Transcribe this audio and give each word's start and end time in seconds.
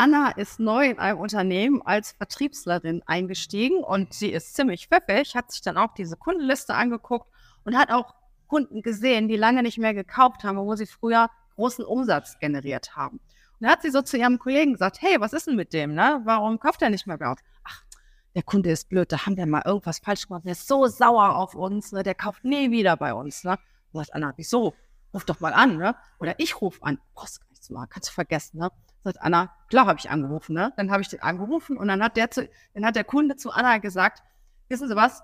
Anna 0.00 0.30
ist 0.30 0.58
neu 0.58 0.88
in 0.88 0.98
einem 0.98 1.18
Unternehmen 1.18 1.82
als 1.82 2.12
Vertriebslerin 2.12 3.02
eingestiegen 3.04 3.84
und 3.84 4.14
sie 4.14 4.30
ist 4.30 4.54
ziemlich 4.54 4.88
pfiffig, 4.88 5.34
hat 5.34 5.52
sich 5.52 5.60
dann 5.60 5.76
auch 5.76 5.92
diese 5.92 6.16
Kundenliste 6.16 6.72
angeguckt 6.72 7.30
und 7.66 7.76
hat 7.76 7.90
auch 7.90 8.14
Kunden 8.46 8.80
gesehen, 8.80 9.28
die 9.28 9.36
lange 9.36 9.62
nicht 9.62 9.76
mehr 9.76 9.92
gekauft 9.92 10.42
haben, 10.42 10.56
wo 10.56 10.74
sie 10.74 10.86
früher 10.86 11.28
großen 11.54 11.84
Umsatz 11.84 12.38
generiert 12.38 12.96
haben. 12.96 13.18
Und 13.18 13.60
dann 13.60 13.72
hat 13.72 13.82
sie 13.82 13.90
so 13.90 14.00
zu 14.00 14.16
ihrem 14.16 14.38
Kollegen 14.38 14.72
gesagt, 14.72 15.02
hey, 15.02 15.20
was 15.20 15.34
ist 15.34 15.48
denn 15.48 15.56
mit 15.56 15.74
dem, 15.74 15.92
ne? 15.92 16.22
Warum 16.24 16.58
kauft 16.58 16.80
er 16.80 16.88
nicht 16.88 17.06
mehr 17.06 17.18
bei 17.18 17.28
uns? 17.28 17.40
Ach, 17.64 17.84
der 18.34 18.42
Kunde 18.42 18.70
ist 18.70 18.88
blöd, 18.88 19.12
da 19.12 19.26
haben 19.26 19.36
wir 19.36 19.44
mal 19.44 19.64
irgendwas 19.66 19.98
falsch 19.98 20.28
gemacht, 20.28 20.46
der 20.46 20.52
ist 20.52 20.66
so 20.66 20.86
sauer 20.86 21.36
auf 21.36 21.54
uns, 21.54 21.92
ne? 21.92 22.02
Der 22.02 22.14
kauft 22.14 22.42
nie 22.42 22.70
wieder 22.70 22.96
bei 22.96 23.12
uns, 23.12 23.44
ne? 23.44 23.58
Und 23.92 24.00
sagt 24.00 24.14
Anna, 24.14 24.32
wieso? 24.36 24.72
Ruf 25.12 25.26
doch 25.26 25.40
mal 25.40 25.52
an, 25.52 25.76
ne? 25.76 25.94
Oder 26.20 26.36
ich 26.38 26.58
rufe 26.62 26.82
an. 26.84 26.98
Brauchst 27.12 27.42
gar 27.42 27.50
nichts 27.50 27.68
machen, 27.68 27.88
kannst 27.90 28.08
du 28.08 28.14
vergessen, 28.14 28.60
ne? 28.60 28.70
Sagt 29.02 29.20
Anna, 29.22 29.54
klar 29.68 29.86
habe 29.86 29.98
ich 29.98 30.10
angerufen, 30.10 30.54
ne? 30.54 30.72
Dann 30.76 30.90
habe 30.90 31.02
ich 31.02 31.08
den 31.08 31.22
angerufen 31.22 31.76
und 31.78 31.88
dann 31.88 32.02
hat 32.02 32.16
der 32.16 32.30
zu, 32.30 32.48
dann 32.74 32.84
hat 32.84 32.96
der 32.96 33.04
Kunde 33.04 33.36
zu 33.36 33.50
Anna 33.50 33.78
gesagt, 33.78 34.22
wissen 34.68 34.88
Sie 34.88 34.96
was? 34.96 35.22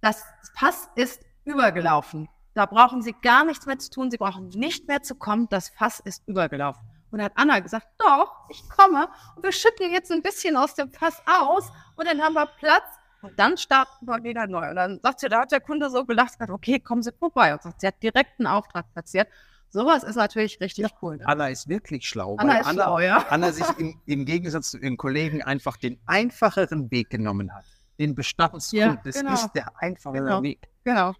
Das 0.00 0.24
Pass 0.54 0.88
ist 0.94 1.22
übergelaufen. 1.44 2.28
Da 2.54 2.66
brauchen 2.66 3.02
Sie 3.02 3.14
gar 3.20 3.44
nichts 3.44 3.66
mehr 3.66 3.78
zu 3.78 3.90
tun. 3.90 4.10
Sie 4.10 4.18
brauchen 4.18 4.48
nicht 4.50 4.86
mehr 4.86 5.02
zu 5.02 5.16
kommen. 5.16 5.48
Das 5.48 5.70
Fass 5.70 5.98
ist 6.00 6.22
übergelaufen. 6.28 6.82
Und 7.10 7.18
dann 7.18 7.26
hat 7.26 7.32
Anna 7.36 7.60
gesagt, 7.60 7.86
doch, 7.98 8.32
ich 8.48 8.68
komme 8.68 9.08
und 9.36 9.42
wir 9.42 9.52
schütten 9.52 9.92
jetzt 9.92 10.10
ein 10.10 10.22
bisschen 10.22 10.56
aus 10.56 10.74
dem 10.74 10.90
Fass 10.90 11.22
aus 11.26 11.70
und 11.96 12.08
dann 12.08 12.20
haben 12.20 12.34
wir 12.34 12.46
Platz 12.46 12.84
und 13.22 13.38
dann 13.38 13.56
starten 13.56 14.06
wir 14.06 14.22
wieder 14.22 14.46
neu. 14.46 14.68
Und 14.68 14.76
dann 14.76 15.00
sagt 15.00 15.20
sie, 15.20 15.28
da 15.28 15.40
hat 15.40 15.52
der 15.52 15.60
Kunde 15.60 15.90
so 15.90 16.04
gelacht, 16.04 16.32
gesagt, 16.32 16.50
okay, 16.50 16.78
kommen 16.78 17.02
Sie 17.02 17.12
vorbei. 17.12 17.54
Und 17.54 17.62
sagt, 17.62 17.80
sie 17.80 17.86
hat 17.86 18.02
direkt 18.02 18.38
einen 18.38 18.46
Auftrag 18.46 18.92
platziert. 18.92 19.28
Sowas 19.74 20.04
ist 20.04 20.14
natürlich 20.14 20.60
richtig 20.60 20.86
cool. 21.02 21.16
Ne? 21.16 21.26
Anna 21.26 21.48
ist 21.48 21.68
wirklich 21.68 22.08
schlau, 22.08 22.36
Anna 22.36 22.52
weil 22.52 22.60
ist 22.60 22.66
Anna, 22.68 22.84
schlau, 22.84 22.98
ja. 23.00 23.26
Anna 23.28 23.50
sich 23.50 23.66
im, 23.76 24.00
im 24.06 24.24
Gegensatz 24.24 24.70
zu 24.70 24.78
ihren 24.78 24.96
Kollegen 24.96 25.42
einfach 25.42 25.76
den 25.76 25.98
einfacheren 26.06 26.92
Weg 26.92 27.10
genommen 27.10 27.52
hat. 27.52 27.64
Den 27.98 28.14
Bestandskunden. 28.14 28.88
Ja, 28.94 29.02
das 29.04 29.16
genau. 29.16 29.34
ist 29.34 29.50
der 29.52 29.66
einfachere 29.82 30.22
Genau. 30.22 30.42
Weg. 30.44 30.60
Genau. 30.84 31.14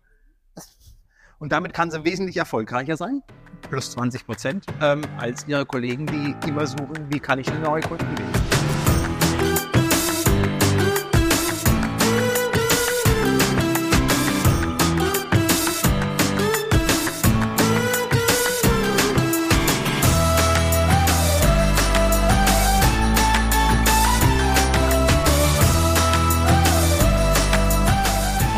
Und 1.40 1.50
damit 1.50 1.74
kann 1.74 1.90
sie 1.90 2.04
wesentlich 2.04 2.36
erfolgreicher 2.36 2.96
sein, 2.96 3.22
plus 3.68 3.90
20 3.90 4.24
Prozent, 4.24 4.66
ähm, 4.80 5.02
als 5.18 5.48
ihre 5.48 5.66
Kollegen, 5.66 6.06
die 6.06 6.36
immer 6.48 6.64
suchen, 6.64 7.10
wie 7.10 7.18
kann 7.18 7.40
ich 7.40 7.50
eine 7.50 7.58
neue 7.58 7.82
Kunden 7.82 8.08
gewinnen. 8.14 8.53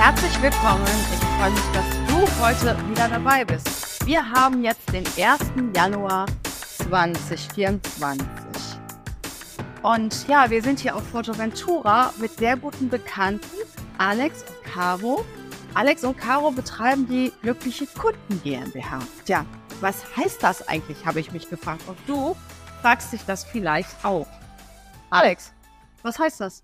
Herzlich 0.07 0.41
willkommen. 0.41 0.87
Ich 1.13 1.19
freue 1.37 1.51
mich, 1.51 1.61
dass 1.73 1.85
du 2.07 2.41
heute 2.41 2.89
wieder 2.89 3.09
dabei 3.09 3.45
bist. 3.45 4.07
Wir 4.07 4.25
haben 4.31 4.63
jetzt 4.63 4.93
den 4.93 5.05
1. 5.05 5.41
Januar 5.75 6.27
2024. 6.79 8.25
Und 9.83 10.29
ja, 10.29 10.49
wir 10.49 10.63
sind 10.63 10.79
hier 10.79 10.95
auf 10.95 11.05
Forteventura 11.09 12.15
mit 12.21 12.39
sehr 12.39 12.57
guten 12.57 12.89
Bekannten, 12.89 13.51
Alex 13.99 14.45
und 14.45 14.63
Caro. 14.73 15.25
Alex 15.75 16.05
und 16.05 16.17
Caro 16.17 16.53
betreiben 16.53 17.09
die 17.09 17.33
Glückliche 17.43 17.89
Kunden 17.89 18.41
GmbH. 18.45 19.01
Tja, 19.25 19.45
was 19.81 20.05
heißt 20.17 20.41
das 20.41 20.69
eigentlich, 20.69 21.05
habe 21.05 21.19
ich 21.19 21.33
mich 21.33 21.51
gefragt. 21.51 21.83
Und 21.89 21.99
du 22.07 22.37
fragst 22.81 23.13
dich 23.13 23.25
das 23.27 23.43
vielleicht 23.43 24.05
auch. 24.05 24.29
Alex, 25.11 25.53
was 26.05 26.17
heißt 26.17 26.43
das? 26.43 26.63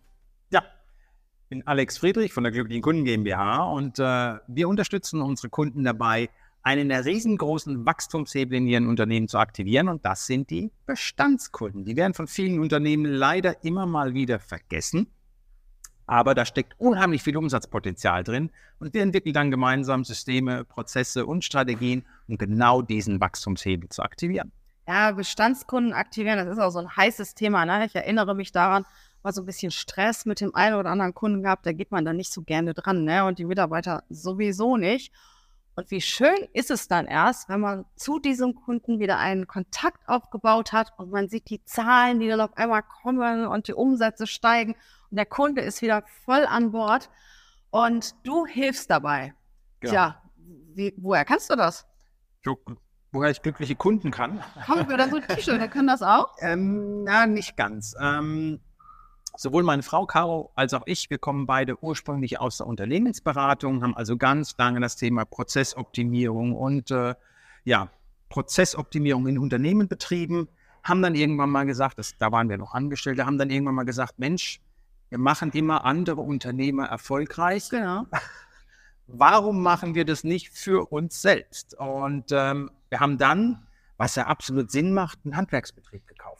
Ich 1.53 1.59
bin 1.59 1.67
Alex 1.67 1.99
Friedrich 1.99 2.33
von 2.33 2.45
der 2.45 2.51
Glücklichen 2.51 2.81
Kunden 2.81 3.05
GmbH 3.05 3.65
und 3.65 3.99
äh, 3.99 4.39
wir 4.47 4.71
unterstützen 4.71 5.21
unsere 5.21 5.51
Kunden 5.51 5.85
dabei, 5.85 6.31
einen 6.63 6.89
der 6.89 7.05
riesengroßen 7.05 7.85
Wachstumshebel 7.85 8.57
in 8.57 8.67
ihren 8.67 8.87
Unternehmen 8.87 9.29
zu 9.29 9.37
aktivieren 9.37 9.91
und 9.91 10.03
das 10.07 10.27
sind 10.27 10.49
die 10.49 10.73
Bestandskunden. 10.87 11.85
Die 11.85 11.95
werden 11.95 12.15
von 12.15 12.27
vielen 12.27 12.59
Unternehmen 12.59 13.05
leider 13.05 13.63
immer 13.67 13.85
mal 13.85 14.15
wieder 14.15 14.39
vergessen, 14.39 15.09
aber 16.07 16.35
da 16.35 16.47
steckt 16.47 16.73
unheimlich 16.81 17.23
viel 17.23 17.37
Umsatzpotenzial 17.37 18.25
drin 18.25 18.51
und 18.79 18.95
wir 18.95 19.03
entwickeln 19.03 19.35
dann 19.35 19.51
gemeinsam 19.51 20.05
Systeme, 20.05 20.65
Prozesse 20.65 21.27
und 21.27 21.45
Strategien, 21.45 22.07
um 22.29 22.39
genau 22.39 22.81
diesen 22.81 23.21
Wachstumshebel 23.21 23.91
zu 23.91 24.03
aktivieren. 24.03 24.53
Ja, 24.89 25.13
Bestandskunden 25.13 25.93
aktivieren, 25.93 26.39
das 26.39 26.49
ist 26.49 26.59
auch 26.59 26.71
so 26.71 26.79
ein 26.79 26.97
heißes 26.97 27.35
Thema. 27.35 27.67
Ne? 27.67 27.85
Ich 27.85 27.95
erinnere 27.95 28.35
mich 28.35 28.53
daran, 28.53 28.87
war 29.23 29.33
so 29.33 29.43
ein 29.43 29.47
bisschen 29.47 29.71
Stress 29.71 30.27
mit 30.27 30.41
dem 30.41 30.55
einen 30.55 30.77
oder 30.77 30.91
anderen 30.91 31.15
Kunden 31.15 31.43
gehabt, 31.43 31.67
da 31.67 31.73
geht 31.73 31.91
man 31.91 32.05
dann 32.05 32.17
nicht 32.17 32.33
so 32.33 32.43
gerne 32.43 32.75
dran, 32.75 33.05
ne? 33.05 33.25
Und 33.25 33.39
die 33.39 33.45
Mitarbeiter 33.45 34.03
sowieso 34.09 34.77
nicht. 34.77 35.13
Und 35.75 35.91
wie 35.91 36.03
schön 36.03 36.37
ist 36.53 36.71
es 36.71 36.87
dann 36.87 37.07
erst, 37.07 37.49
wenn 37.49 37.61
man 37.61 37.87
zu 37.97 38.19
diesem 38.19 38.55
Kunden 38.55 38.99
wieder 38.99 39.19
einen 39.19 39.47
Kontakt 39.47 40.07
aufgebaut 40.07 40.73
hat 40.73 40.93
und 40.99 41.11
man 41.11 41.29
sieht 41.29 41.49
die 41.49 41.65
Zahlen, 41.65 42.21
die 42.21 42.29
dann 42.29 42.43
auf 42.43 42.57
einmal 42.59 42.83
kommen 42.83 43.47
und 43.47 43.69
die 43.69 43.73
Umsätze 43.73 44.27
steigen 44.27 44.75
und 45.11 45.17
der 45.17 45.25
Kunde 45.25 45.63
ist 45.63 45.81
wieder 45.81 46.03
voll 46.25 46.45
an 46.45 46.73
Bord 46.73 47.09
und 47.71 48.15
du 48.27 48.45
hilfst 48.45 48.91
dabei. 48.91 49.35
Genau. 49.81 49.93
Tja, 49.93 50.23
wie, 50.75 50.93
woher 50.99 51.25
kannst 51.25 51.49
du 51.49 51.57
das? 51.57 51.87
So, 52.45 52.59
woher 53.11 53.31
ich 53.31 53.41
glückliche 53.41 53.75
Kunden 53.75 54.11
kann, 54.11 54.43
Haben 54.69 54.89
wir 54.89 54.99
da 54.99 55.09
so 55.09 55.17
ein 55.17 55.27
T-Shirt, 55.27 55.59
der 55.59 55.69
kann 55.69 55.87
das 55.87 56.03
auch? 56.03 56.35
Ähm, 56.41 57.05
na, 57.05 57.27
nicht 57.27 57.57
ganz. 57.57 57.95
Ähm, 57.99 58.61
sowohl 59.37 59.63
meine 59.63 59.83
Frau 59.83 60.07
Caro 60.07 60.53
als 60.55 60.75
auch 60.75 60.83
ich, 60.87 61.11
wir 61.11 61.19
kommen 61.19 61.47
beide 61.47 61.83
ursprünglich 61.83 62.41
aus 62.41 62.59
der 62.59 62.67
Unternehmensberatung, 62.67 63.83
haben 63.83 63.97
also 63.97 64.17
ganz 64.17 64.57
lange 64.59 64.81
das 64.81 64.97
Thema 64.97 65.25
Prozessoptimierung 65.25 66.55
und 66.55 66.91
äh, 66.91 67.15
ja, 67.65 67.89
Prozessoptimierung 68.29 69.27
in 69.27 69.39
Unternehmen 69.39 69.89
betrieben, 69.89 70.49
haben 70.83 71.03
dann 71.03 71.15
irgendwann 71.15 71.51
mal 71.51 71.65
gesagt, 71.65 71.99
das, 71.99 72.17
da 72.19 72.33
waren 72.33 72.49
wir 72.49 72.59
noch 72.59 72.75
Angestellte, 72.75 73.27
haben 73.27 73.39
dann 73.39 73.51
irgendwann 73.51 73.75
mal 73.75 73.85
gesagt, 73.85 74.19
Mensch, 74.19 74.61
wir 75.11 75.19
machen 75.19 75.51
immer 75.53 75.85
andere 75.85 76.21
Unternehmer 76.23 76.87
erfolgreich 76.87 77.69
Genau. 77.69 78.07
warum 79.07 79.63
machen 79.63 79.95
wir 79.95 80.05
das 80.05 80.25
nicht 80.25 80.51
für 80.51 80.91
uns 80.91 81.21
selbst? 81.21 81.75
Und 81.79 82.33
ähm, 82.33 82.71
wir 82.89 83.01
haben 83.01 83.19
dann, 83.19 83.67
was 83.97 84.15
ja 84.17 84.27
absolut 84.27 84.71
Sinn 84.71 84.95
macht, 84.95 85.21
einen 85.25 85.37
Handwerksbetrieb 85.37 86.07
gekauft. 86.07 86.32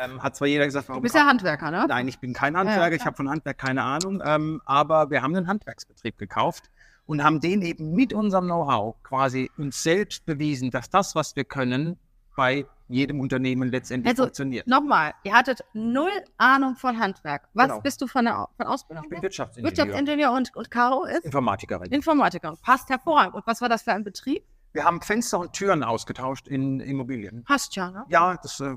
Ähm, 0.00 0.22
hat 0.22 0.36
zwar 0.36 0.48
jeder 0.48 0.64
gesagt, 0.64 0.86
Du 0.86 0.90
warum 0.90 1.02
bist 1.02 1.14
ja 1.14 1.26
Handwerker, 1.26 1.70
ne? 1.70 1.84
Nein, 1.88 2.08
ich 2.08 2.18
bin 2.18 2.32
kein 2.32 2.56
Handwerker, 2.56 2.92
ich 2.92 2.98
klar. 3.02 3.06
habe 3.06 3.16
von 3.16 3.30
Handwerk 3.30 3.58
keine 3.58 3.82
Ahnung, 3.82 4.22
ähm, 4.24 4.60
aber 4.64 5.10
wir 5.10 5.22
haben 5.22 5.34
einen 5.36 5.46
Handwerksbetrieb 5.46 6.18
gekauft 6.18 6.70
und 7.06 7.22
haben 7.22 7.40
den 7.40 7.62
eben 7.62 7.92
mit 7.92 8.12
unserem 8.12 8.46
Know-how 8.46 8.96
quasi 9.02 9.50
uns 9.58 9.82
selbst 9.82 10.24
bewiesen, 10.26 10.70
dass 10.70 10.88
das, 10.90 11.14
was 11.14 11.36
wir 11.36 11.44
können, 11.44 11.98
bei 12.36 12.66
jedem 12.88 13.20
Unternehmen 13.20 13.70
letztendlich 13.70 14.10
Also, 14.10 14.24
funktioniert. 14.24 14.66
Nochmal, 14.66 15.14
ihr 15.22 15.32
hattet 15.32 15.64
null 15.72 16.10
Ahnung 16.36 16.76
von 16.76 16.98
Handwerk. 16.98 17.48
Was 17.54 17.68
Genau. 17.68 17.80
bist 17.80 18.02
du 18.02 18.06
von 18.06 18.24
der 18.24 18.48
von 18.56 18.66
Ausbildung? 18.66 19.04
Ich 19.04 19.10
bin? 19.10 19.22
Wirtschaftsingenieur, 19.22 19.70
Wirtschaftsingenieur 19.76 20.32
und, 20.32 20.54
und 20.56 20.70
Caro 20.70 21.04
ist 21.04 21.24
Informatikerin. 21.24 21.90
Informatikerin. 21.92 22.56
Passt 22.62 22.90
hervorragend. 22.90 23.34
Und 23.34 23.46
was 23.46 23.60
war 23.60 23.68
das 23.68 23.82
für 23.82 23.92
ein 23.92 24.04
Betrieb? 24.04 24.44
Wir 24.72 24.84
haben 24.84 25.00
Fenster 25.00 25.38
und 25.38 25.52
Türen 25.52 25.82
ausgetauscht 25.84 26.48
in 26.48 26.80
Immobilien. 26.80 27.44
Passt 27.44 27.76
ja, 27.76 27.90
ne? 27.90 28.04
Ja, 28.08 28.36
das, 28.42 28.58
äh, 28.60 28.76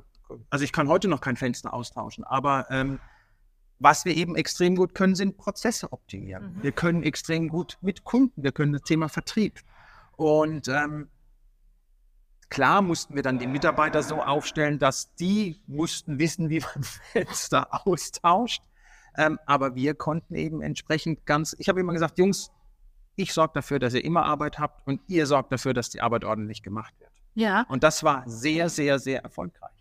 also 0.50 0.64
ich 0.64 0.72
kann 0.72 0.88
heute 0.88 1.08
noch 1.08 1.22
kein 1.22 1.36
Fenster 1.36 1.74
austauschen, 1.74 2.24
aber 2.24 2.68
ähm, 2.70 3.00
was 3.80 4.06
wir 4.06 4.16
eben 4.16 4.36
extrem 4.36 4.76
gut 4.76 4.96
können, 4.96 5.16
sind 5.16 5.38
Prozesse 5.38 5.92
optimieren. 5.92 6.56
Mhm. 6.56 6.64
Wir 6.64 6.72
können 6.72 7.04
extrem 7.04 7.50
gut 7.50 7.78
mit 7.82 8.04
Kunden, 8.04 8.44
wir 8.44 8.52
können 8.52 8.74
das 8.74 8.82
Thema 8.84 9.08
Vertrieb. 9.08 9.62
Und 10.16 10.68
ähm, 10.68 11.10
klar 12.50 12.82
mussten 12.82 13.16
wir 13.16 13.22
dann 13.22 13.38
die 13.38 13.48
Mitarbeiter 13.48 14.02
so 14.02 14.22
aufstellen, 14.22 14.80
dass 14.80 15.14
die 15.16 15.62
mussten 15.68 16.18
wissen, 16.18 16.50
wie 16.50 16.60
man 16.60 16.84
Fenster 17.12 17.86
austauscht. 17.86 18.64
Ähm, 19.16 19.40
aber 19.46 19.76
wir 19.76 19.96
konnten 19.96 20.36
eben 20.36 20.62
entsprechend 20.62 21.26
ganz, 21.26 21.56
ich 21.60 21.70
habe 21.70 21.80
immer 21.80 21.94
gesagt, 21.94 22.18
Jungs, 22.20 22.52
ich 23.16 23.34
sorge 23.34 23.54
dafür, 23.56 23.80
dass 23.80 23.94
ihr 23.96 24.04
immer 24.04 24.26
Arbeit 24.26 24.60
habt 24.60 24.86
und 24.88 25.02
ihr 25.08 25.26
sorgt 25.26 25.52
dafür, 25.52 25.74
dass 25.74 25.90
die 25.90 26.02
Arbeit 26.02 26.24
ordentlich 26.24 26.62
gemacht 26.62 26.94
wird. 27.00 27.12
Ja. 27.34 27.66
Und 27.70 27.84
das 27.84 28.04
war 28.04 28.24
sehr, 28.28 28.70
sehr, 28.70 29.00
sehr 29.00 29.24
erfolgreich. 29.24 29.77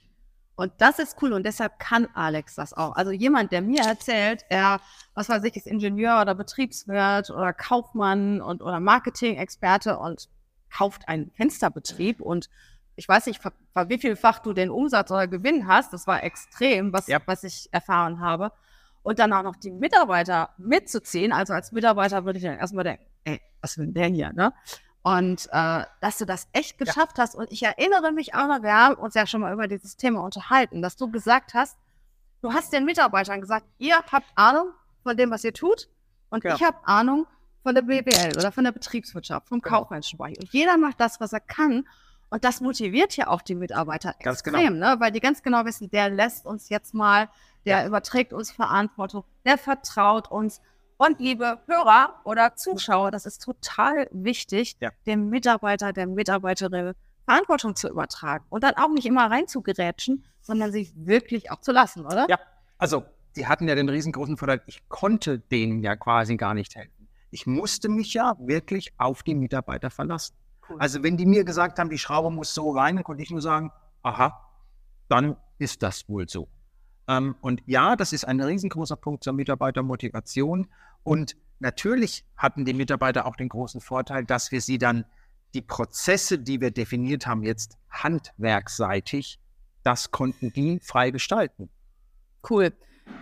Und 0.57 0.73
das 0.79 0.99
ist 0.99 1.17
cool 1.23 1.35
und 1.35 1.45
deshalb 1.45 1.79
kann 1.79 2.09
Alex 2.15 2.55
das 2.55 2.73
auch. 2.73 2.97
Also 2.97 3.11
jemand, 3.13 3.53
der 3.53 3.61
mir 3.61 3.83
erzählt, 3.83 4.45
er, 4.49 4.81
was 5.15 5.29
weiß 5.29 5.45
ich, 5.45 5.55
ist 5.57 5.67
Ingenieur 5.67 6.21
oder 6.23 6.35
Betriebswirt 6.35 7.31
oder 7.31 7.53
Kaufmann 7.53 8.41
und 8.41 8.63
oder 8.63 8.81
Marketing-Experte 8.81 9.99
und 9.99 10.29
kauft 10.71 11.09
einen 11.09 11.31
Fensterbetrieb 11.33 12.21
und 12.21 12.49
ich 12.99 13.07
weiß 13.07 13.27
nicht, 13.27 13.41
wie 13.45 13.99
vielfach 13.99 14.39
du 14.39 14.55
den 14.55 14.71
Umsatz 14.71 15.11
oder 15.11 15.27
Gewinn 15.29 15.67
hast. 15.67 15.93
Das 15.93 16.07
war 16.07 16.25
extrem, 16.25 16.95
was, 16.95 17.07
Ja. 17.07 17.19
was 17.27 17.45
ich 17.45 17.69
erfahren 17.71 18.21
habe. 18.21 18.53
Und 19.03 19.19
dann 19.19 19.33
auch 19.35 19.43
noch 19.43 19.57
die 19.57 19.71
Mitarbeiter 19.71 20.49
mitzuziehen. 20.57 21.31
Also 21.33 21.53
als 21.53 21.71
Mitarbeiter 21.73 22.25
würde 22.25 22.39
ich 22.39 22.45
dann 22.45 22.59
erstmal 22.59 22.85
denken, 22.85 23.05
ey, 23.25 23.41
was 23.61 23.77
will 23.77 23.85
denn 23.85 23.95
der 23.95 24.07
hier, 24.07 24.33
ne? 24.33 24.53
Und 25.07 25.49
äh, 25.53 25.85
dass 26.01 26.19
du 26.19 26.27
das 26.27 26.49
echt 26.53 26.79
geschafft 26.79 27.19
ja. 27.19 27.23
hast. 27.23 27.37
Und 27.37 27.53
ich 27.53 27.63
erinnere 27.63 28.11
mich 28.11 28.35
auch 28.35 28.49
noch, 28.49 28.65
wir 28.65 28.73
haben 28.73 28.97
uns 28.97 29.15
ja 29.15 29.25
schon 29.25 29.41
mal 29.41 29.53
über 29.53 29.69
dieses 29.69 29.97
Thema 29.97 30.21
unterhalten, 30.21 30.83
dass 30.83 30.97
du 30.97 31.09
gesagt 31.09 31.55
hast, 31.55 31.79
du 32.43 32.53
hast 32.53 32.73
den 32.73 32.85
Mitarbeitern 32.85 33.41
gesagt, 33.41 33.67
ihr 33.79 33.99
habt 34.11 34.27
Ahnung 34.35 34.73
von 35.05 35.17
dem, 35.17 35.31
was 35.31 35.45
ihr 35.45 35.53
tut. 35.53 35.89
Und 36.29 36.43
ja. 36.43 36.57
ich 36.57 36.63
habe 36.65 36.79
Ahnung 36.83 37.29
von 37.63 37.77
der 37.77 37.83
BWL 37.83 38.37
oder 38.37 38.51
von 38.51 38.65
der 38.65 38.73
Betriebswirtschaft, 38.73 39.47
vom 39.49 39.61
genau. 39.61 39.79
kaufmännischen 39.79 40.19
Bereich. 40.19 40.41
Und 40.41 40.53
jeder 40.53 40.77
macht 40.77 40.99
das, 40.99 41.21
was 41.21 41.33
er 41.33 41.39
kann. 41.39 41.87
Und 42.29 42.43
das 42.43 42.61
motiviert 42.61 43.17
ja 43.17 43.29
auch 43.29 43.43
die 43.43 43.55
Mitarbeiter 43.55 44.13
ganz 44.21 44.41
extrem, 44.41 44.75
genau. 44.75 44.95
ne? 44.95 45.01
weil 45.01 45.13
die 45.13 45.21
ganz 45.21 45.45
genau 45.45 45.65
wissen, 45.67 45.89
der 45.89 46.11
lässt 46.11 46.45
uns 46.45 46.69
jetzt 46.69 46.95
mal, 46.95 47.29
der 47.65 47.83
ja. 47.83 47.87
überträgt 47.87 48.33
uns 48.33 48.51
Verantwortung, 48.51 49.23
der 49.45 49.57
vertraut 49.57 50.29
uns. 50.33 50.61
Und 50.99 51.21
liebe 51.21 51.59
Hörer 51.67 52.21
oder 52.25 52.57
Zuschauer, 52.57 53.11
das 53.11 53.27
ist 53.27 53.43
total 53.43 54.09
wichtig, 54.13 54.77
ja. 54.81 54.91
dem 55.07 55.29
Mitarbeiter, 55.29 55.93
der 55.93 56.07
Mitarbeiterin 56.07 56.95
Verantwortung 57.27 57.75
zu 57.75 57.89
übertragen 57.89 58.45
und 58.49 58.63
dann 58.63 58.75
auch 58.77 58.89
nicht 58.89 59.05
immer 59.05 59.31
reinzugerätschen, 59.31 60.25
sondern 60.41 60.73
sich 60.73 60.93
wirklich 60.95 61.51
auch 61.51 61.61
zu 61.61 61.73
lassen, 61.73 62.07
oder? 62.07 62.27
Ja, 62.31 62.39
also 62.79 63.05
die 63.35 63.47
hatten 63.47 63.69
ja 63.69 63.75
den 63.75 63.89
riesengroßen 63.89 64.37
Vorteil, 64.37 64.63
ich 64.67 64.89
konnte 64.89 65.39
denen 65.39 65.83
ja 65.83 65.97
quasi 65.97 66.37
gar 66.37 66.55
nicht 66.55 66.75
helfen. 66.77 67.09
Ich 67.31 67.47
musste 67.47 67.89
mich 67.89 68.15
ja 68.15 68.35
wirklich 68.39 68.95
auf 68.99 69.23
die 69.23 69.35
Mitarbeiter 69.35 69.91
verlassen. 69.91 70.37
Cool. 70.69 70.77
Also 70.79 71.03
wenn 71.03 71.17
die 71.17 71.27
mir 71.27 71.45
gesagt 71.45 71.79
haben, 71.79 71.91
die 71.91 71.99
Schraube 71.99 72.31
muss 72.31 72.55
so 72.55 72.71
rein, 72.71 72.95
dann 72.95 73.05
konnte 73.05 73.23
ich 73.23 73.31
nur 73.31 73.43
sagen, 73.43 73.73
aha, 74.03 74.41
dann 75.09 75.37
ist 75.59 75.83
das 75.83 76.09
wohl 76.09 76.29
so. 76.29 76.49
Ähm, 77.09 77.37
und 77.41 77.63
ja, 77.67 77.97
das 77.97 78.13
ist 78.13 78.25
ein 78.25 78.41
riesengroßer 78.41 78.97
Punkt 78.97 79.25
zur 79.25 79.33
Mitarbeitermotivation. 79.33 80.69
Und 81.03 81.37
natürlich 81.61 82.25
hatten 82.37 82.65
die 82.65 82.75
Mitarbeiter 82.75 83.27
auch 83.27 83.37
den 83.37 83.49
großen 83.49 83.81
Vorteil, 83.81 84.25
dass 84.25 84.53
wir 84.53 84.61
sie 84.61 84.79
dann 84.79 85.05
die 85.55 85.63
Prozesse, 85.63 86.39
die 86.39 86.61
wir 86.61 86.71
definiert 86.71 87.27
haben, 87.27 87.43
jetzt 87.43 87.79
handwerkseitig, 87.91 89.39
das 89.83 90.11
konnten 90.11 90.53
die 90.53 90.81
frei 90.81 91.11
gestalten. 91.11 91.71
Cool. 92.49 92.73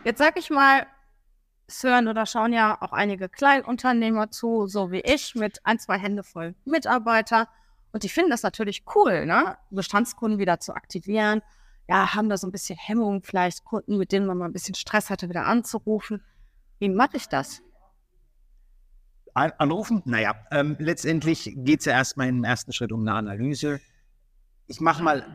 Jetzt 0.04 0.18
sag 0.18 0.38
ich 0.38 0.50
mal, 0.50 0.86
es 1.66 1.82
hören 1.82 2.08
oder 2.08 2.26
schauen 2.26 2.52
ja 2.52 2.80
auch 2.80 2.92
einige 2.92 3.28
Kleinunternehmer 3.28 4.30
zu, 4.30 4.66
so 4.66 4.90
wie 4.90 5.00
ich, 5.00 5.34
mit 5.34 5.60
ein, 5.64 5.78
zwei 5.78 5.98
Hände 5.98 6.22
voll 6.22 6.54
Mitarbeiter. 6.64 7.48
Und 7.92 8.02
die 8.02 8.08
finden 8.08 8.30
das 8.30 8.42
natürlich 8.42 8.84
cool, 8.94 9.26
ne? 9.26 9.56
Bestandskunden 9.70 10.38
wieder 10.38 10.58
zu 10.58 10.74
aktivieren. 10.74 11.42
Ja, 11.88 12.14
haben 12.14 12.28
da 12.28 12.36
so 12.36 12.46
ein 12.46 12.52
bisschen 12.52 12.78
Hemmung, 12.78 13.22
vielleicht 13.22 13.64
Kunden, 13.64 13.98
mit 13.98 14.12
denen 14.12 14.26
man 14.26 14.38
mal 14.38 14.46
ein 14.46 14.52
bisschen 14.52 14.74
Stress 14.74 15.10
hatte, 15.10 15.28
wieder 15.28 15.46
anzurufen. 15.46 16.22
Wie 16.78 16.88
mache 16.88 17.16
ich 17.16 17.28
das? 17.28 17.62
Anrufen? 19.34 20.02
Naja, 20.04 20.34
ähm, 20.50 20.76
letztendlich 20.78 21.52
geht 21.56 21.80
es 21.80 21.86
ja 21.86 21.92
erstmal 21.92 22.28
im 22.28 22.44
ersten 22.44 22.72
Schritt 22.72 22.92
um 22.92 23.00
eine 23.00 23.14
Analyse. 23.14 23.80
Ich 24.66 24.80
mache 24.80 25.02
mal 25.02 25.26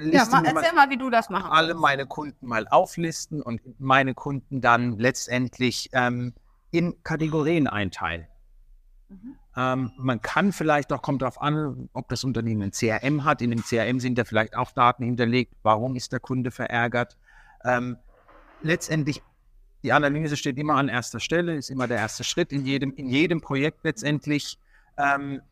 ja, 0.00 0.24
mal, 0.26 0.44
erzähl 0.44 0.74
mal, 0.74 0.90
wie 0.90 0.96
du 0.96 1.10
das 1.10 1.28
machst. 1.28 1.50
Alle 1.50 1.74
meine 1.74 2.06
Kunden 2.06 2.46
mal 2.46 2.68
auflisten 2.68 3.42
und 3.42 3.60
meine 3.80 4.14
Kunden 4.14 4.60
dann 4.60 4.98
letztendlich 4.98 5.90
ähm, 5.92 6.34
in 6.70 7.02
Kategorien 7.02 7.66
einteilen. 7.66 8.26
Mhm. 9.08 9.36
Ähm, 9.58 9.90
man 9.96 10.22
kann 10.22 10.52
vielleicht 10.52 10.92
auch, 10.92 11.02
kommt 11.02 11.22
darauf 11.22 11.42
an, 11.42 11.88
ob 11.92 12.08
das 12.08 12.22
Unternehmen 12.22 12.62
ein 12.62 12.70
CRM 12.70 13.24
hat. 13.24 13.42
In 13.42 13.50
dem 13.50 13.64
CRM 13.64 13.98
sind 13.98 14.16
da 14.16 14.24
vielleicht 14.24 14.56
auch 14.56 14.70
Daten 14.70 15.02
hinterlegt. 15.02 15.52
Warum 15.64 15.96
ist 15.96 16.12
der 16.12 16.20
Kunde 16.20 16.52
verärgert? 16.52 17.16
Ähm, 17.64 17.96
letztendlich, 18.62 19.20
die 19.82 19.92
Analyse 19.92 20.36
steht 20.36 20.58
immer 20.58 20.76
an 20.76 20.88
erster 20.88 21.18
Stelle, 21.18 21.56
ist 21.56 21.70
immer 21.70 21.88
der 21.88 21.96
erste 21.96 22.22
Schritt 22.22 22.52
in 22.52 22.64
jedem, 22.66 22.94
in 22.94 23.08
jedem 23.08 23.40
Projekt 23.40 23.82
letztendlich. 23.82 24.60
Ähm, 24.96 25.42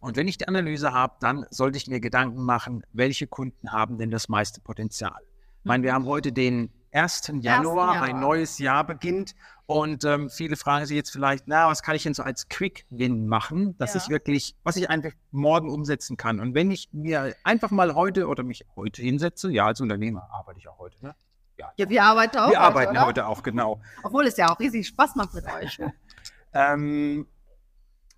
und 0.00 0.18
wenn 0.18 0.28
ich 0.28 0.36
die 0.36 0.46
Analyse 0.46 0.92
habe, 0.92 1.14
dann 1.20 1.46
sollte 1.48 1.78
ich 1.78 1.86
mir 1.86 2.00
Gedanken 2.00 2.42
machen, 2.42 2.84
welche 2.92 3.26
Kunden 3.26 3.72
haben 3.72 3.96
denn 3.96 4.10
das 4.10 4.28
meiste 4.28 4.60
Potenzial. 4.60 5.18
Ich 5.60 5.64
meine, 5.64 5.84
wir 5.84 5.94
haben 5.94 6.04
heute 6.04 6.32
den 6.32 6.70
1. 6.92 7.32
Januar, 7.40 7.94
Jahr. 7.94 8.04
ein 8.04 8.20
neues 8.20 8.58
Jahr 8.58 8.84
beginnt 8.84 9.34
und 9.66 10.04
ähm, 10.04 10.30
viele 10.30 10.56
fragen 10.56 10.86
sich 10.86 10.96
jetzt 10.96 11.10
vielleicht, 11.10 11.44
na, 11.46 11.68
was 11.68 11.82
kann 11.82 11.94
ich 11.94 12.02
denn 12.02 12.14
so 12.14 12.22
als 12.22 12.48
Quick-Win 12.48 13.26
machen, 13.28 13.76
dass 13.76 13.92
ja. 13.92 14.00
ich 14.00 14.08
wirklich, 14.08 14.56
was 14.62 14.76
ich 14.76 14.88
einfach 14.88 15.12
morgen 15.30 15.70
umsetzen 15.70 16.16
kann. 16.16 16.40
Und 16.40 16.54
wenn 16.54 16.70
ich 16.70 16.88
mir 16.92 17.36
einfach 17.44 17.70
mal 17.70 17.94
heute 17.94 18.28
oder 18.28 18.42
mich 18.42 18.64
heute 18.76 19.02
hinsetze, 19.02 19.50
ja, 19.50 19.66
als 19.66 19.82
Unternehmer 19.82 20.26
arbeite 20.32 20.58
ich 20.58 20.68
auch 20.68 20.78
heute, 20.78 21.04
ne? 21.04 21.14
Ja, 21.58 21.70
ja 21.76 21.88
wir 21.90 22.02
arbeiten 22.02 22.38
auch. 22.38 22.50
Wir 22.50 22.58
heute, 22.58 22.60
arbeiten 22.60 22.92
oder? 22.92 23.06
heute 23.06 23.26
auch, 23.26 23.42
genau. 23.42 23.82
Obwohl 24.02 24.26
es 24.26 24.38
ja 24.38 24.50
auch 24.50 24.58
riesig 24.58 24.86
Spaß 24.86 25.16
macht 25.16 25.34
mit 25.34 25.44
euch. 25.44 25.78
ähm, 26.54 27.26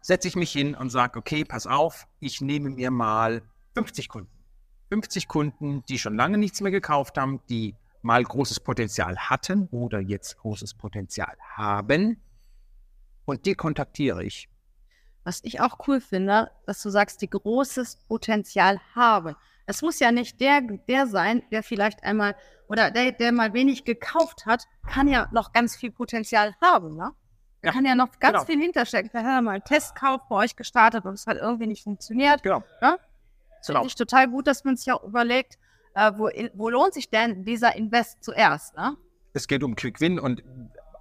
setze 0.00 0.28
ich 0.28 0.36
mich 0.36 0.52
hin 0.52 0.76
und 0.76 0.90
sage, 0.90 1.18
okay, 1.18 1.44
pass 1.44 1.66
auf, 1.66 2.06
ich 2.20 2.40
nehme 2.40 2.70
mir 2.70 2.92
mal 2.92 3.42
50 3.74 4.08
Kunden. 4.08 4.30
50 4.90 5.26
Kunden, 5.26 5.82
die 5.88 5.98
schon 5.98 6.16
lange 6.16 6.38
nichts 6.38 6.60
mehr 6.60 6.70
gekauft 6.72 7.18
haben, 7.18 7.40
die 7.48 7.76
mal 8.02 8.22
großes 8.22 8.60
Potenzial 8.60 9.16
hatten 9.16 9.68
oder 9.70 10.00
jetzt 10.00 10.38
großes 10.38 10.74
Potenzial 10.74 11.36
haben. 11.56 12.22
Und 13.24 13.46
die 13.46 13.54
kontaktiere 13.54 14.24
ich. 14.24 14.48
Was 15.24 15.40
ich 15.44 15.60
auch 15.60 15.86
cool 15.86 16.00
finde, 16.00 16.50
dass 16.66 16.82
du 16.82 16.90
sagst, 16.90 17.20
die 17.20 17.28
großes 17.28 17.96
Potenzial 18.08 18.80
haben. 18.94 19.36
Es 19.66 19.82
muss 19.82 20.00
ja 20.00 20.10
nicht 20.10 20.40
der, 20.40 20.62
der 20.62 21.06
sein, 21.06 21.42
der 21.52 21.62
vielleicht 21.62 22.02
einmal 22.02 22.34
oder 22.68 22.90
der, 22.90 23.12
der 23.12 23.32
mal 23.32 23.52
wenig 23.52 23.84
gekauft 23.84 24.46
hat, 24.46 24.66
kann 24.88 25.08
ja 25.08 25.28
noch 25.32 25.52
ganz 25.52 25.76
viel 25.76 25.90
Potenzial 25.90 26.54
haben, 26.60 26.96
ne? 26.96 27.12
Ja. 27.62 27.72
Kann 27.72 27.84
ja 27.84 27.94
noch 27.94 28.18
ganz 28.18 28.38
genau. 28.38 28.44
viel 28.46 28.60
hinterstecken. 28.60 29.10
Vielleicht 29.10 29.26
hat 29.26 29.34
er 29.34 29.42
mal 29.42 29.52
einen 29.52 29.64
Testkauf 29.64 30.22
bei 30.28 30.36
euch 30.36 30.56
gestartet 30.56 31.04
und 31.04 31.12
es 31.12 31.26
hat 31.26 31.36
irgendwie 31.36 31.66
nicht 31.66 31.84
funktioniert. 31.84 32.42
Genau. 32.42 32.62
Das 32.80 33.66
genau. 33.66 33.80
finde 33.80 33.88
ich 33.88 33.94
total 33.96 34.28
gut, 34.28 34.46
dass 34.46 34.64
man 34.64 34.76
sich 34.76 34.90
auch 34.90 35.04
überlegt, 35.04 35.58
äh, 35.94 36.12
wo, 36.16 36.30
wo, 36.54 36.68
lohnt 36.70 36.94
sich 36.94 37.10
denn 37.10 37.44
dieser 37.44 37.76
Invest 37.76 38.22
zuerst? 38.22 38.76
Ne? 38.76 38.96
Es 39.32 39.46
geht 39.46 39.62
um 39.62 39.76
Quick 39.76 40.00
Win 40.00 40.18
und 40.18 40.42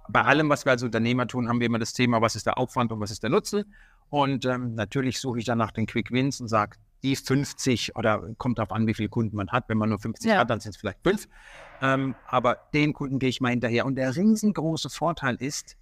bei 0.08 0.22
allem, 0.22 0.48
was 0.48 0.64
wir 0.64 0.72
als 0.72 0.82
Unternehmer 0.82 1.26
tun, 1.26 1.48
haben 1.48 1.60
wir 1.60 1.66
immer 1.66 1.78
das 1.78 1.92
Thema, 1.92 2.20
was 2.20 2.36
ist 2.36 2.46
der 2.46 2.58
Aufwand 2.58 2.92
und 2.92 3.00
was 3.00 3.10
ist 3.10 3.22
der 3.22 3.30
Nutzen. 3.30 3.64
Und 4.08 4.44
ähm, 4.44 4.74
natürlich 4.74 5.20
suche 5.20 5.38
ich 5.38 5.44
dann 5.44 5.58
nach 5.58 5.70
den 5.70 5.86
Quick 5.86 6.10
Wins 6.10 6.40
und 6.40 6.48
sage, 6.48 6.76
die 7.02 7.16
50 7.16 7.96
oder 7.96 8.34
kommt 8.36 8.58
darauf 8.58 8.72
an, 8.72 8.86
wie 8.86 8.94
viele 8.94 9.08
Kunden 9.08 9.36
man 9.36 9.48
hat. 9.48 9.68
Wenn 9.68 9.78
man 9.78 9.88
nur 9.88 9.98
50 9.98 10.30
ja. 10.30 10.38
hat, 10.38 10.50
dann 10.50 10.60
sind 10.60 10.74
es 10.74 10.76
vielleicht 10.76 10.98
fünf. 11.02 11.28
Ähm, 11.80 12.14
aber 12.26 12.58
den 12.74 12.92
Kunden 12.92 13.18
gehe 13.18 13.30
ich 13.30 13.40
mal 13.40 13.50
hinterher. 13.50 13.86
Und 13.86 13.94
der 13.94 14.14
riesengroße 14.14 14.90
Vorteil 14.90 15.36
ist, 15.36 15.76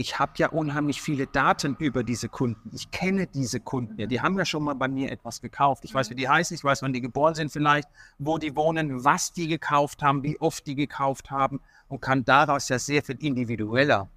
ich 0.00 0.18
habe 0.18 0.32
ja 0.36 0.48
unheimlich 0.48 1.02
viele 1.02 1.26
Daten 1.26 1.76
über 1.78 2.02
diese 2.02 2.30
Kunden. 2.30 2.70
Ich 2.74 2.90
kenne 2.90 3.26
diese 3.26 3.60
Kunden 3.60 4.00
ja. 4.00 4.06
Die 4.06 4.22
haben 4.22 4.38
ja 4.38 4.46
schon 4.46 4.64
mal 4.64 4.74
bei 4.74 4.88
mir 4.88 5.12
etwas 5.12 5.42
gekauft. 5.42 5.84
Ich 5.84 5.92
weiß, 5.92 6.08
wie 6.08 6.14
die 6.14 6.26
heißen, 6.26 6.54
ich 6.54 6.64
weiß, 6.64 6.80
wann 6.80 6.94
die 6.94 7.02
geboren 7.02 7.34
sind 7.34 7.52
vielleicht, 7.52 7.86
wo 8.18 8.38
die 8.38 8.56
wohnen, 8.56 9.04
was 9.04 9.34
die 9.34 9.46
gekauft 9.46 10.02
haben, 10.02 10.22
wie 10.22 10.40
oft 10.40 10.66
die 10.66 10.74
gekauft 10.74 11.30
haben 11.30 11.60
und 11.88 12.00
kann 12.00 12.24
daraus 12.24 12.70
ja 12.70 12.78
sehr 12.78 13.02
viel 13.02 13.16
individueller 13.22 14.08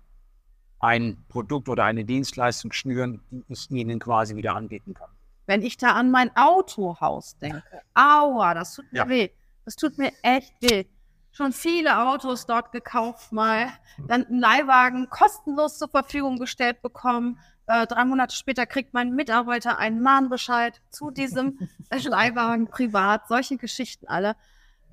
ein 0.80 1.18
Produkt 1.28 1.68
oder 1.68 1.84
eine 1.84 2.06
Dienstleistung 2.06 2.72
schnüren, 2.72 3.20
die 3.30 3.44
ich 3.50 3.70
ihnen 3.70 4.00
quasi 4.00 4.38
wieder 4.38 4.56
anbieten 4.56 4.94
kann. 4.94 5.10
Wenn 5.48 5.64
ich 5.64 5.76
da 5.76 5.92
an 5.92 6.12
mein 6.12 6.34
Autohaus 6.38 7.38
denke, 7.40 7.62
aua, 7.94 8.54
das 8.54 8.76
tut 8.76 8.90
mir 8.94 9.00
ja. 9.00 9.10
weh. 9.10 9.30
Das 9.66 9.76
tut 9.76 9.98
mir 9.98 10.14
echt 10.22 10.54
weh 10.62 10.86
schon 11.34 11.52
viele 11.52 12.00
Autos 12.00 12.46
dort 12.46 12.72
gekauft 12.72 13.32
mal, 13.32 13.68
dann 14.08 14.26
einen 14.26 14.40
Leihwagen 14.40 15.10
kostenlos 15.10 15.80
zur 15.80 15.90
Verfügung 15.90 16.38
gestellt 16.38 16.82
bekommen. 16.82 17.40
Äh, 17.66 17.88
drei 17.88 18.06
Monate 18.06 18.36
später 18.36 18.66
kriegt 18.66 18.94
mein 18.94 19.12
Mitarbeiter 19.16 19.78
einen 19.78 20.02
Mahnbescheid 20.02 20.82
zu 20.92 21.12
diesem 21.12 21.58
Leihwagen 21.92 22.68
privat, 22.68 23.28
solche 23.28 23.58
Geschichten 23.58 24.08
alle. 24.08 24.36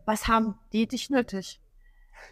Was 0.06 0.28
haben 0.28 0.58
die 0.72 0.88
dich 0.88 1.10
nötig? 1.10 1.60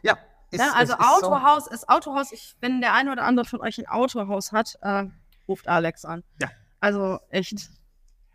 Ja. 0.03 0.17
Ist, 0.51 0.61
ja 0.61 0.73
also 0.73 0.95
ist, 0.95 1.01
Autohaus 1.01 1.67
so. 1.67 1.71
ist 1.73 1.89
Autohaus. 1.91 2.33
Ich, 2.33 2.57
wenn 2.61 2.81
der 2.81 2.95
eine 2.95 3.13
oder 3.13 3.25
andere 3.25 3.45
von 3.45 3.61
euch 3.61 3.79
ein 3.79 3.87
Autohaus 3.87 4.53
hat, 4.53 4.79
äh, 4.81 5.05
ruft 5.47 5.69
Alex 5.69 6.07
an. 6.07 6.25
Ja. 6.41 6.49
Also 6.81 7.19
echt. 7.29 7.53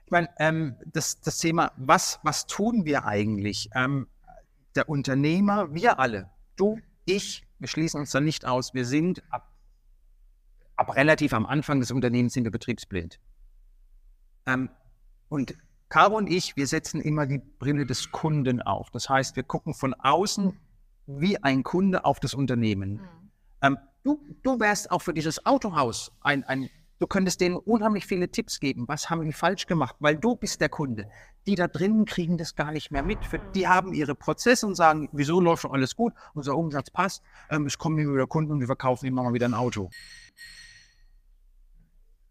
Ich 0.05 0.11
meine, 0.11 0.29
ähm, 0.37 0.75
das, 0.85 1.19
das 1.21 1.39
Thema, 1.39 1.71
was, 1.77 2.19
was 2.21 2.45
tun 2.45 2.85
wir 2.85 3.05
eigentlich? 3.05 3.69
Ähm, 3.73 4.07
der 4.75 4.89
Unternehmer, 4.89 5.73
wir 5.73 5.99
alle, 5.99 6.29
du, 6.55 6.79
ich, 7.05 7.45
wir 7.59 7.67
schließen 7.67 7.99
uns 7.99 8.11
da 8.11 8.19
nicht 8.19 8.45
aus, 8.45 8.73
wir 8.73 8.85
sind 8.85 9.23
ab, 9.31 9.51
ab 10.75 10.95
relativ 10.95 11.33
am 11.33 11.45
Anfang 11.45 11.79
des 11.79 11.91
Unternehmens 11.91 12.33
sind 12.33 12.43
wir 12.43 12.51
betriebsblind. 12.51 13.19
Ähm, 14.45 14.69
und 15.29 15.55
Caro 15.89 16.17
und 16.17 16.27
ich, 16.27 16.55
wir 16.55 16.67
setzen 16.67 17.01
immer 17.01 17.25
die 17.27 17.37
Brille 17.37 17.85
des 17.85 18.11
Kunden 18.11 18.61
auf. 18.61 18.89
Das 18.89 19.09
heißt, 19.09 19.35
wir 19.35 19.43
gucken 19.43 19.73
von 19.73 19.93
außen 19.93 20.59
wie 21.05 21.41
ein 21.43 21.63
Kunde 21.63 22.05
auf 22.05 22.19
das 22.19 22.33
Unternehmen. 22.33 22.93
Mhm. 22.93 23.31
Ähm, 23.61 23.77
du, 24.03 24.19
du 24.41 24.59
wärst 24.59 24.91
auch 24.91 25.01
für 25.01 25.13
dieses 25.13 25.45
Autohaus 25.45 26.11
ein, 26.21 26.43
ein 26.45 26.69
Du 27.03 27.07
könntest 27.07 27.41
denen 27.41 27.57
unheimlich 27.57 28.05
viele 28.05 28.29
Tipps 28.29 28.61
geben. 28.61 28.87
Was 28.87 29.09
haben 29.09 29.25
die 29.25 29.33
falsch 29.33 29.67
gemacht? 29.67 29.93
Weil 29.99 30.15
du 30.15 30.37
bist 30.37 30.61
der 30.61 30.69
Kunde. 30.69 31.09
Die 31.45 31.55
da 31.55 31.67
drinnen 31.67 32.05
kriegen 32.05 32.37
das 32.37 32.55
gar 32.55 32.71
nicht 32.71 32.91
mehr 32.91 33.03
mit. 33.03 33.19
Die 33.55 33.67
haben 33.67 33.93
ihre 33.93 34.15
Prozesse 34.15 34.65
und 34.65 34.75
sagen, 34.75 35.09
wieso 35.11 35.41
läuft 35.41 35.63
schon 35.63 35.73
alles 35.73 35.97
gut? 35.97 36.13
Unser 36.33 36.55
Umsatz 36.55 36.89
passt. 36.89 37.21
Ähm, 37.49 37.65
es 37.65 37.77
kommen 37.77 37.99
immer 37.99 38.13
wieder 38.13 38.25
Kunden 38.25 38.53
und 38.53 38.61
wir 38.61 38.67
verkaufen 38.67 39.05
immer 39.05 39.21
mal 39.21 39.33
wieder 39.33 39.49
ein 39.49 39.53
Auto. 39.53 39.89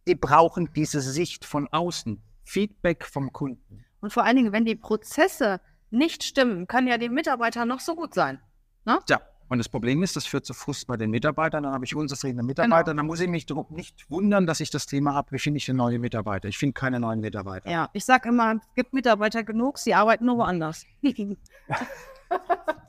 Die 0.09 0.15
brauchen 0.15 0.73
diese 0.75 1.03
Sicht 1.03 1.45
von 1.45 1.69
außen. 1.69 2.23
Feedback 2.43 3.05
vom 3.05 3.31
Kunden. 3.31 3.85
Und 4.01 4.11
vor 4.11 4.25
allen 4.25 4.37
Dingen, 4.37 4.53
wenn 4.53 4.65
die 4.65 4.77
Prozesse 4.77 5.61
nicht 5.91 6.25
stimmen, 6.25 6.67
kann 6.67 6.87
ja 6.87 6.97
dem 6.97 7.13
Mitarbeiter 7.13 7.67
noch 7.67 7.81
so 7.81 7.95
gut 7.95 8.15
sein. 8.15 8.41
Ne? 8.87 9.01
Ja, 9.07 9.21
und 9.53 9.59
das 9.59 9.69
Problem 9.69 10.03
ist, 10.03 10.17
das 10.17 10.25
führt 10.25 10.47
zu 10.47 10.55
Frust 10.55 10.87
bei 10.87 10.97
den 10.97 11.11
Mitarbeitern. 11.11 11.65
Dann 11.65 11.75
habe 11.75 11.85
ich 11.85 11.95
unzufriedene 11.95 12.43
Mitarbeiter. 12.43 12.85
Genau. 12.93 12.97
Dann 12.97 13.07
muss 13.07 13.21
ich 13.21 13.29
mich 13.29 13.47
nicht 13.69 14.11
wundern, 14.11 14.47
dass 14.47 14.61
ich 14.61 14.71
das 14.71 14.87
Thema 14.87 15.13
habe, 15.13 15.31
wie 15.33 15.39
finde 15.39 15.59
ich 15.59 15.67
denn 15.67 15.77
neue 15.77 15.99
Mitarbeiter? 15.99 16.49
Ich 16.49 16.57
finde 16.57 16.73
keine 16.73 16.99
neuen 16.99 17.21
Mitarbeiter. 17.21 17.71
Ja, 17.71 17.91
ich 17.93 18.03
sage 18.07 18.31
immer, 18.31 18.55
es 18.55 18.75
gibt 18.75 18.95
Mitarbeiter 18.95 19.45
genug, 19.45 19.77
sie 19.77 19.93
arbeiten 19.93 20.25
nur 20.25 20.39
woanders. 20.39 20.87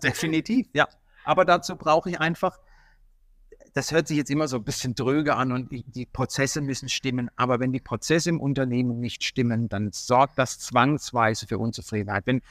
Definitiv, 0.04 0.70
ja. 0.72 0.88
Aber 1.26 1.44
dazu 1.44 1.76
brauche 1.76 2.10
ich 2.10 2.22
einfach, 2.22 2.58
das 3.74 3.92
hört 3.92 4.08
sich 4.08 4.16
jetzt 4.16 4.32
immer 4.32 4.48
so 4.48 4.56
ein 4.56 4.64
bisschen 4.64 4.96
dröge 4.96 5.36
an 5.36 5.52
und 5.52 5.70
die, 5.70 5.84
die, 5.84 6.06
Prozesse 6.06 6.62
müssen 6.62 6.88
stimmen. 6.88 7.30
Aber 7.36 7.60
wenn 7.60 7.74
die 7.74 7.82
Prozesse 7.82 8.30
im 8.30 8.40
Unternehmen 8.40 9.02
nicht 9.02 9.26
stimmen, 9.26 9.68
dann 9.68 9.92
sorgt 9.92 10.40
das 10.40 10.60
zwangsweise 10.60 11.46
für 11.46 11.58
Unzufriedenheit. 11.58 12.26
Wenn 12.26 12.42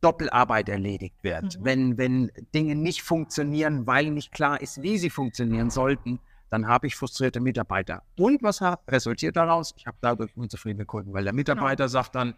Doppelarbeit 0.00 0.68
erledigt 0.68 1.16
wird, 1.22 1.58
mhm. 1.58 1.64
wenn, 1.64 1.98
wenn 1.98 2.32
Dinge 2.54 2.74
nicht 2.74 3.02
funktionieren, 3.02 3.86
weil 3.86 4.10
nicht 4.10 4.32
klar 4.32 4.60
ist, 4.60 4.82
wie 4.82 4.98
sie 4.98 5.10
funktionieren 5.10 5.70
sollten, 5.70 6.20
dann 6.48 6.66
habe 6.66 6.86
ich 6.86 6.96
frustrierte 6.96 7.40
Mitarbeiter. 7.40 8.02
Und 8.18 8.42
was 8.42 8.60
resultiert 8.88 9.36
daraus? 9.36 9.72
Ich 9.76 9.86
habe 9.86 9.96
dadurch 10.00 10.36
unzufriedene 10.36 10.84
Kunden, 10.84 11.12
weil 11.12 11.24
der 11.24 11.32
Mitarbeiter 11.32 11.84
genau. 11.84 11.92
sagt 11.92 12.14
dann, 12.14 12.34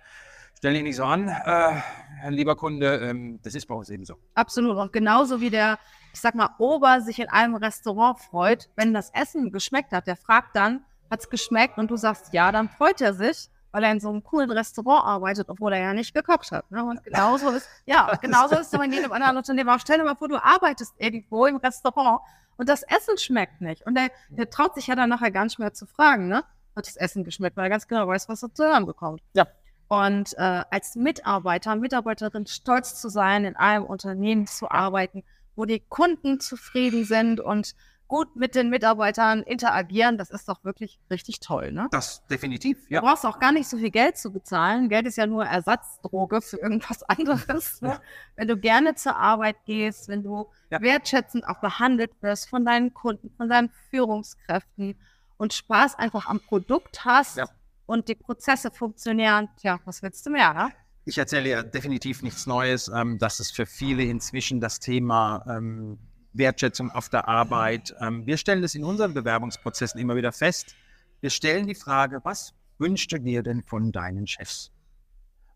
stell 0.59 0.75
dich 0.75 0.83
nicht 0.83 0.97
so 0.97 1.05
an, 1.05 1.29
äh, 1.29 1.81
lieber 2.29 2.57
Kunde, 2.57 2.97
ähm, 2.97 3.41
das 3.43 3.55
ist 3.55 3.67
bei 3.67 3.75
uns 3.75 3.89
eben 3.89 4.05
so. 4.05 4.17
Absolut. 4.35 4.77
Und 4.77 4.93
genauso 4.93 5.41
wie 5.41 5.51
der, 5.51 5.79
ich 6.13 6.21
sag 6.21 6.35
mal, 6.35 6.51
Ober 6.59 7.01
sich 7.01 7.19
in 7.21 7.29
einem 7.29 7.55
Restaurant 7.55 8.21
freut, 8.21 8.69
wenn 8.77 8.93
das 8.93 9.11
Essen 9.15 9.51
geschmeckt 9.51 9.93
hat, 9.93 10.07
der 10.07 10.17
fragt 10.17 10.57
dann, 10.57 10.85
hat 11.11 11.21
es 11.21 11.31
geschmeckt? 11.31 11.79
Und 11.79 11.91
du 11.91 11.97
sagst 11.97 12.33
ja, 12.33 12.53
dann 12.53 12.69
freut 12.69 13.01
er 13.01 13.15
sich 13.15 13.49
weil 13.73 13.83
er 13.83 13.93
in 13.93 14.01
so 14.01 14.11
einem 14.11 14.23
coolen 14.23 14.51
Restaurant 14.51 15.05
arbeitet, 15.05 15.49
obwohl 15.49 15.73
er 15.73 15.81
ja 15.81 15.95
nicht 15.95 16.15
gekocht 16.15 16.53
hat. 16.53 16.71
Ne? 16.71 16.85
Und 16.85 17.03
genauso 17.03 17.51
ist, 17.51 17.69
ja, 17.87 18.15
genauso 18.21 18.57
ist 18.57 18.73
es 18.73 18.81
in 18.81 18.93
jedem 18.93 19.13
anderen 19.13 19.39
Unternehmen. 19.39 19.79
Stell 19.81 19.99
dir 19.99 20.05
mal 20.05 20.15
vor, 20.15 20.29
du 20.29 20.37
arbeitest 20.37 20.95
irgendwo 20.99 21.47
im 21.47 21.57
Restaurant 21.57 22.21
und 22.57 22.69
das 22.69 22.83
Essen 22.83 23.19
schmeckt 23.19 23.61
nicht. 23.61 23.85
Und 23.87 23.97
der, 23.97 24.11
der 24.29 24.51
traut 24.51 24.75
sich 24.75 24.87
ja 24.87 24.95
dann 24.95 25.09
nachher 25.09 25.31
gar 25.31 25.45
nicht 25.45 25.59
mehr 25.59 25.73
zu 25.73 25.87
fragen, 25.87 26.29
ne? 26.29 26.45
Hat 26.77 26.87
das 26.87 26.97
Essen 26.97 27.25
geschmeckt, 27.25 27.57
weil 27.57 27.65
er 27.65 27.71
ganz 27.71 27.89
genau 27.89 28.07
weiß, 28.07 28.29
was 28.29 28.43
er 28.43 28.55
zu 28.55 28.65
hören 28.65 28.87
bekommt. 28.87 29.23
Ja. 29.35 29.47
Und 29.89 30.33
äh, 30.39 30.63
als 30.71 30.95
Mitarbeiter, 30.95 31.77
Mitarbeiterin 31.77 32.47
stolz 32.47 32.99
zu 33.01 33.11
sein, 33.11 33.45
in 33.45 33.57
einem 33.57 33.85
Unternehmen 33.85 34.47
zu 34.47 34.71
arbeiten, 34.71 35.23
wo 35.55 35.67
die 35.67 35.81
Kunden 35.81 36.41
zufrieden 36.41 37.05
sind 37.05 37.41
und 37.41 37.75
gut 38.09 38.37
mit 38.37 38.55
den 38.55 38.69
Mitarbeitern 38.69 39.43
interagieren, 39.43 40.19
das 40.19 40.31
ist 40.31 40.49
doch 40.49 40.65
wirklich 40.65 41.01
richtig 41.11 41.41
toll, 41.41 41.73
ne? 41.73 41.89
Das 41.91 42.27
definitiv, 42.27 42.79
ja. 42.91 43.01
Du 43.01 43.07
brauchst 43.07 43.25
auch 43.25 43.39
gar 43.39 43.53
nicht 43.53 43.69
so 43.69 43.79
viel 43.79 43.91
Geld 43.91 44.19
zu 44.19 44.33
bezahlen. 44.33 44.89
Geld 44.89 45.07
ist 45.07 45.17
ja 45.17 45.27
nur 45.27 45.47
Ersatzdroge 45.47 46.43
für 46.43 46.59
irgendwas 46.59 47.03
anderes. 47.09 47.81
Ne? 47.81 47.99
Wenn 48.37 48.49
du 48.49 48.57
gerne 48.57 48.95
zur 48.95 49.17
Arbeit 49.17 49.57
gehst, 49.65 50.09
wenn 50.09 50.23
du 50.23 50.51
ja. 50.71 50.81
wertschätzend 50.81 51.47
auch 51.49 51.61
behandelt 51.61 52.13
wirst 52.21 52.49
von 52.49 52.65
deinen 52.65 52.93
Kunden, 52.93 53.31
von 53.37 53.49
deinen 53.49 53.71
Führungskräften 53.91 54.95
und 55.39 55.55
Spaß 55.55 55.95
einfach 55.99 56.27
am 56.27 56.41
Produkt 56.41 57.05
hast 57.05 57.39
ja. 57.39 57.47
und 57.87 58.09
die 58.09 58.15
Prozesse 58.15 58.71
funktionieren, 58.71 59.49
tja, 59.57 59.81
was 59.85 60.03
willst 60.03 60.27
du 60.27 60.31
mehr, 60.31 60.53
ne? 60.53 60.71
Ich 61.05 61.19
erzähle 61.19 61.49
ja 61.49 61.63
definitiv 61.63 62.23
nichts 62.23 62.47
Neues, 62.47 62.89
ähm, 62.89 63.19
dass 63.19 63.41
es 63.41 63.51
für 63.51 63.67
viele 63.67 64.05
inzwischen 64.05 64.61
das 64.61 64.79
Thema 64.79 65.45
ähm, 65.49 65.99
Wertschätzung 66.33 66.91
auf 66.91 67.09
der 67.09 67.29
Arbeit. 67.29 67.95
Ähm, 68.01 68.27
wir 68.27 68.37
stellen 68.37 68.63
das 68.63 68.75
in 68.75 68.85
unseren 68.85 69.15
Bewerbungsprozessen 69.15 70.01
immer 70.01 70.17
wieder 70.17 70.33
fest. 70.33 70.75
Wir 71.21 71.31
stellen 71.31 71.67
die 71.67 71.75
Frage, 71.75 72.21
was 72.25 72.55
wünschst 72.79 73.13
du 73.13 73.19
dir 73.19 73.43
denn 73.43 73.63
von 73.63 73.93
deinen 73.93 74.27
Chefs? 74.27 74.73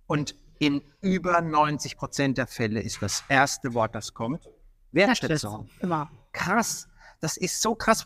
Und 0.07 0.35
in 0.59 0.83
über 1.01 1.41
90 1.41 1.97
Prozent 1.97 2.39
der 2.39 2.47
Fälle 2.47 2.81
ist 2.81 3.03
das 3.03 3.25
erste 3.29 3.75
Wort, 3.75 3.95
das 3.95 4.15
kommt, 4.15 4.49
Wertschätzung. 4.93 5.69
Immer. 5.81 6.11
Krass. 6.33 6.89
Das 7.21 7.37
ist 7.37 7.63
so 7.63 7.75
krass, 7.75 8.05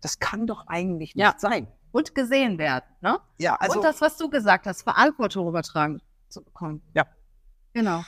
das 0.00 0.18
kann 0.18 0.46
doch 0.46 0.66
eigentlich 0.68 1.14
nicht 1.14 1.22
ja. 1.22 1.34
sein. 1.38 1.66
Und 1.92 2.14
gesehen 2.14 2.58
werden, 2.58 2.84
ne? 3.02 3.20
Ja, 3.38 3.54
also. 3.56 3.78
Und 3.78 3.84
das, 3.84 4.00
was 4.00 4.16
du 4.16 4.28
gesagt 4.28 4.66
hast, 4.66 4.82
Verantwortung 4.82 5.46
übertragen 5.46 6.00
zu 6.28 6.42
bekommen. 6.42 6.82
Ja. 6.94 7.06
Genau. 7.72 8.04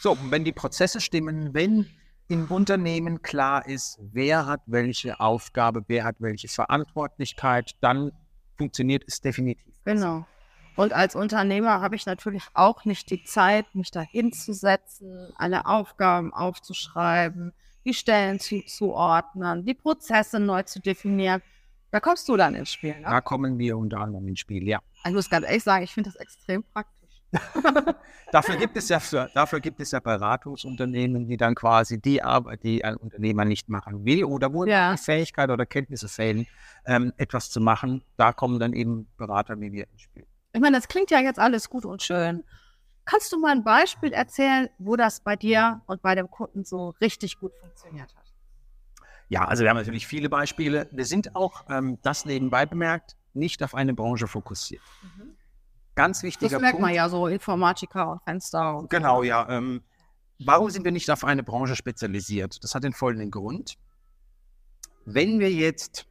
So, 0.00 0.16
wenn 0.30 0.44
die 0.44 0.52
Prozesse 0.52 1.00
stimmen, 1.00 1.52
wenn 1.54 1.90
im 2.28 2.46
Unternehmen 2.46 3.22
klar 3.22 3.66
ist, 3.66 3.98
wer 4.12 4.46
hat 4.46 4.60
welche 4.66 5.18
Aufgabe, 5.18 5.82
wer 5.88 6.04
hat 6.04 6.16
welche 6.18 6.48
Verantwortlichkeit, 6.48 7.72
dann 7.80 8.12
funktioniert 8.56 9.04
es 9.06 9.20
definitiv. 9.20 9.74
Genau. 9.84 10.26
Und 10.76 10.92
als 10.92 11.16
Unternehmer 11.16 11.80
habe 11.80 11.96
ich 11.96 12.06
natürlich 12.06 12.44
auch 12.54 12.84
nicht 12.84 13.10
die 13.10 13.24
Zeit, 13.24 13.74
mich 13.74 13.90
da 13.90 14.00
hinzusetzen, 14.00 15.32
alle 15.36 15.66
Aufgaben 15.66 16.32
aufzuschreiben, 16.32 17.52
die 17.84 17.94
Stellen 17.94 18.38
zuzuordnen, 18.38 19.64
die 19.64 19.74
Prozesse 19.74 20.38
neu 20.38 20.62
zu 20.62 20.80
definieren. 20.80 21.42
Da 21.90 22.00
kommst 22.00 22.28
du 22.28 22.36
dann 22.36 22.54
ins 22.54 22.72
Spiel. 22.72 22.94
Ne? 22.94 23.02
Da 23.02 23.20
kommen 23.22 23.58
wir 23.58 23.78
unter 23.78 23.98
anderem 24.00 24.28
ins 24.28 24.40
Spiel, 24.40 24.68
ja. 24.68 24.78
Also 25.02 25.08
ich 25.08 25.14
muss 25.14 25.30
ganz 25.30 25.46
ehrlich 25.46 25.64
sagen, 25.64 25.84
ich 25.84 25.94
finde 25.94 26.10
das 26.10 26.20
extrem 26.20 26.62
praktisch. 26.62 26.97
dafür, 28.32 28.56
gibt 28.56 28.76
es 28.76 28.88
ja 28.88 29.00
für, 29.00 29.30
dafür 29.34 29.60
gibt 29.60 29.80
es 29.80 29.90
ja 29.90 30.00
Beratungsunternehmen, 30.00 31.26
die 31.26 31.36
dann 31.36 31.54
quasi 31.54 32.00
die 32.00 32.22
Arbeit, 32.22 32.62
die 32.62 32.84
ein 32.84 32.96
Unternehmer 32.96 33.44
nicht 33.44 33.68
machen 33.68 34.04
will 34.04 34.24
oder 34.24 34.52
wo 34.52 34.64
ja. 34.64 34.92
die 34.92 34.98
Fähigkeit 34.98 35.50
oder 35.50 35.66
Kenntnisse 35.66 36.08
fehlen, 36.08 36.46
ähm, 36.86 37.12
etwas 37.16 37.50
zu 37.50 37.60
machen. 37.60 38.02
Da 38.16 38.32
kommen 38.32 38.58
dann 38.58 38.72
eben 38.72 39.08
Berater 39.16 39.60
wie 39.60 39.72
wir 39.72 39.86
ins 39.90 40.02
Spiel. 40.02 40.26
Ich 40.52 40.60
meine, 40.60 40.76
das 40.76 40.88
klingt 40.88 41.10
ja 41.10 41.20
jetzt 41.20 41.38
alles 41.38 41.68
gut 41.68 41.84
und 41.84 42.02
schön. 42.02 42.44
Kannst 43.04 43.32
du 43.32 43.38
mal 43.38 43.52
ein 43.52 43.64
Beispiel 43.64 44.12
erzählen, 44.12 44.68
wo 44.78 44.96
das 44.96 45.20
bei 45.20 45.36
dir 45.36 45.80
und 45.86 46.02
bei 46.02 46.14
dem 46.14 46.30
Kunden 46.30 46.64
so 46.64 46.90
richtig 47.00 47.38
gut 47.38 47.52
funktioniert 47.60 48.14
hat? 48.14 48.34
Ja, 49.28 49.44
also 49.44 49.62
wir 49.62 49.70
haben 49.70 49.76
natürlich 49.76 50.06
viele 50.06 50.28
Beispiele. 50.28 50.88
Wir 50.90 51.04
sind 51.04 51.36
auch, 51.36 51.64
ähm, 51.68 51.98
das 52.02 52.24
nebenbei 52.24 52.66
bemerkt, 52.66 53.16
nicht 53.34 53.62
auf 53.62 53.74
eine 53.74 53.94
Branche 53.94 54.26
fokussiert. 54.26 54.82
Mhm. 55.02 55.37
Ganz 55.98 56.22
wichtiger 56.22 56.48
Das 56.48 56.60
merkt 56.60 56.78
man 56.78 56.94
ja 56.94 57.08
so, 57.08 57.26
Informatiker 57.26 58.12
und 58.12 58.22
Fenster. 58.22 58.78
Und 58.78 58.88
genau, 58.88 59.24
ja. 59.24 59.48
Ähm, 59.48 59.82
warum 60.38 60.70
sind 60.70 60.84
wir 60.84 60.92
nicht 60.92 61.10
auf 61.10 61.24
eine 61.24 61.42
Branche 61.42 61.74
spezialisiert? 61.74 62.62
Das 62.62 62.76
hat 62.76 62.84
den 62.84 62.92
folgenden 62.92 63.32
Grund. 63.32 63.76
Wenn 65.04 65.40
wir 65.40 65.50
jetzt 65.50 66.06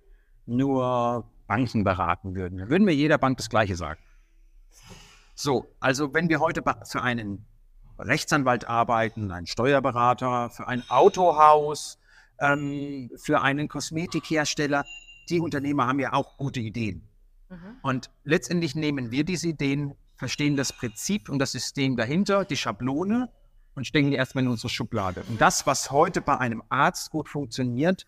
nur 0.46 1.24
Banken 1.48 1.86
beraten 1.86 2.36
würden, 2.36 2.58
dann 2.58 2.70
würden 2.70 2.86
wir 2.86 2.94
jeder 2.94 3.17
Bank 3.17 3.38
das 3.38 3.50
Gleiche 3.50 3.77
sagen. 3.77 4.01
So, 5.36 5.74
also 5.79 6.13
wenn 6.13 6.27
wir 6.27 6.41
heute 6.41 6.63
für 6.84 7.01
einen 7.01 7.46
Rechtsanwalt 7.98 8.67
arbeiten, 8.67 9.32
einen 9.32 9.48
Steuerberater, 9.48 10.50
für 10.50 10.67
ein 10.67 10.84
Autohaus, 10.89 11.98
ähm, 12.39 13.10
für 13.15 13.39
einen 13.41 13.70
Kosmetikhersteller, 13.70 14.84
die 15.29 15.39
Unternehmer 15.39 15.88
haben 15.88 16.00
ja 16.00 16.12
auch 16.12 16.36
gute 16.36 16.60
Ideen. 16.60 17.08
Mhm. 17.50 17.77
Und 17.82 18.10
letztendlich 18.24 18.75
nehmen 18.75 19.12
wir 19.12 19.24
diese 19.24 19.50
Ideen, 19.50 19.96
verstehen 20.16 20.56
das 20.56 20.74
Prinzip 20.74 21.30
und 21.30 21.39
das 21.39 21.51
System 21.51 21.96
dahinter, 21.96 22.46
die 22.46 22.58
Schablone 22.58 23.30
und 23.75 23.86
stecken 23.86 24.10
die 24.10 24.18
erstmal 24.18 24.44
in 24.44 24.50
unsere 24.50 24.70
Schublade. 24.70 25.24
Und 25.30 25.39
das, 25.39 25.68
was 25.68 25.92
heute 25.92 26.22
bei 26.22 26.38
einem 26.38 26.63
Arzt 26.70 27.12
gut 27.12 27.30
funktioniert, 27.30 28.06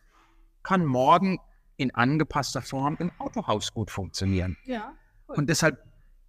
kann 0.64 0.86
morgen 0.86 1.40
in 1.78 1.94
angepasster 1.96 2.62
Form 2.62 2.98
im 3.00 3.12
Autohaus 3.20 3.74
gut 3.74 3.92
funktionieren. 3.92 4.58
Ja. 4.66 4.94
Cool. 5.28 5.38
Und 5.38 5.50
deshalb, 5.50 5.82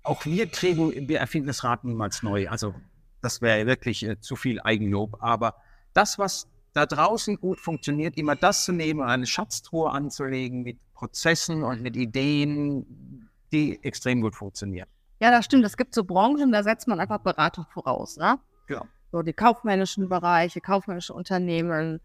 auch 0.02 0.24
wir 0.24 0.46
kriegen, 0.46 1.08
wir 1.08 1.18
erfinden 1.18 1.48
das 1.48 1.64
Rad 1.64 1.84
niemals 1.84 2.22
neu. 2.22 2.48
Also 2.48 2.74
das 3.22 3.42
wäre 3.42 3.66
wirklich 3.66 4.04
äh, 4.04 4.20
zu 4.20 4.36
viel 4.36 4.60
Eigenlob. 4.60 5.22
Aber 5.22 5.56
das, 5.92 6.18
was 6.18 6.48
da 6.72 6.86
draußen 6.86 7.40
gut 7.40 7.60
funktioniert, 7.60 8.16
immer 8.16 8.36
das 8.36 8.64
zu 8.64 8.72
nehmen 8.72 9.00
und 9.00 9.06
eine 9.06 9.26
Schatztruhe 9.26 9.90
anzulegen 9.90 10.62
mit 10.62 10.78
Prozessen 11.00 11.62
und 11.62 11.80
mit 11.80 11.96
Ideen, 11.96 13.30
die 13.52 13.82
extrem 13.82 14.20
gut 14.20 14.36
funktionieren. 14.36 14.86
Ja, 15.18 15.30
das 15.30 15.46
stimmt. 15.46 15.64
Es 15.64 15.78
gibt 15.78 15.94
so 15.94 16.04
Branchen, 16.04 16.52
da 16.52 16.62
setzt 16.62 16.86
man 16.88 17.00
einfach 17.00 17.20
Beratung 17.20 17.64
voraus. 17.72 18.18
Ne? 18.18 18.38
Genau. 18.66 18.84
So 19.10 19.22
die 19.22 19.32
kaufmännischen 19.32 20.10
Bereiche, 20.10 20.60
kaufmännische 20.60 21.14
Unternehmen. 21.14 22.00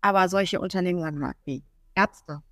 Aber 0.00 0.28
solche 0.28 0.60
Unternehmen 0.60 1.00
sagen 1.00 1.18
mal, 1.18 1.34
wie 1.44 1.62
Ärzte 1.94 2.42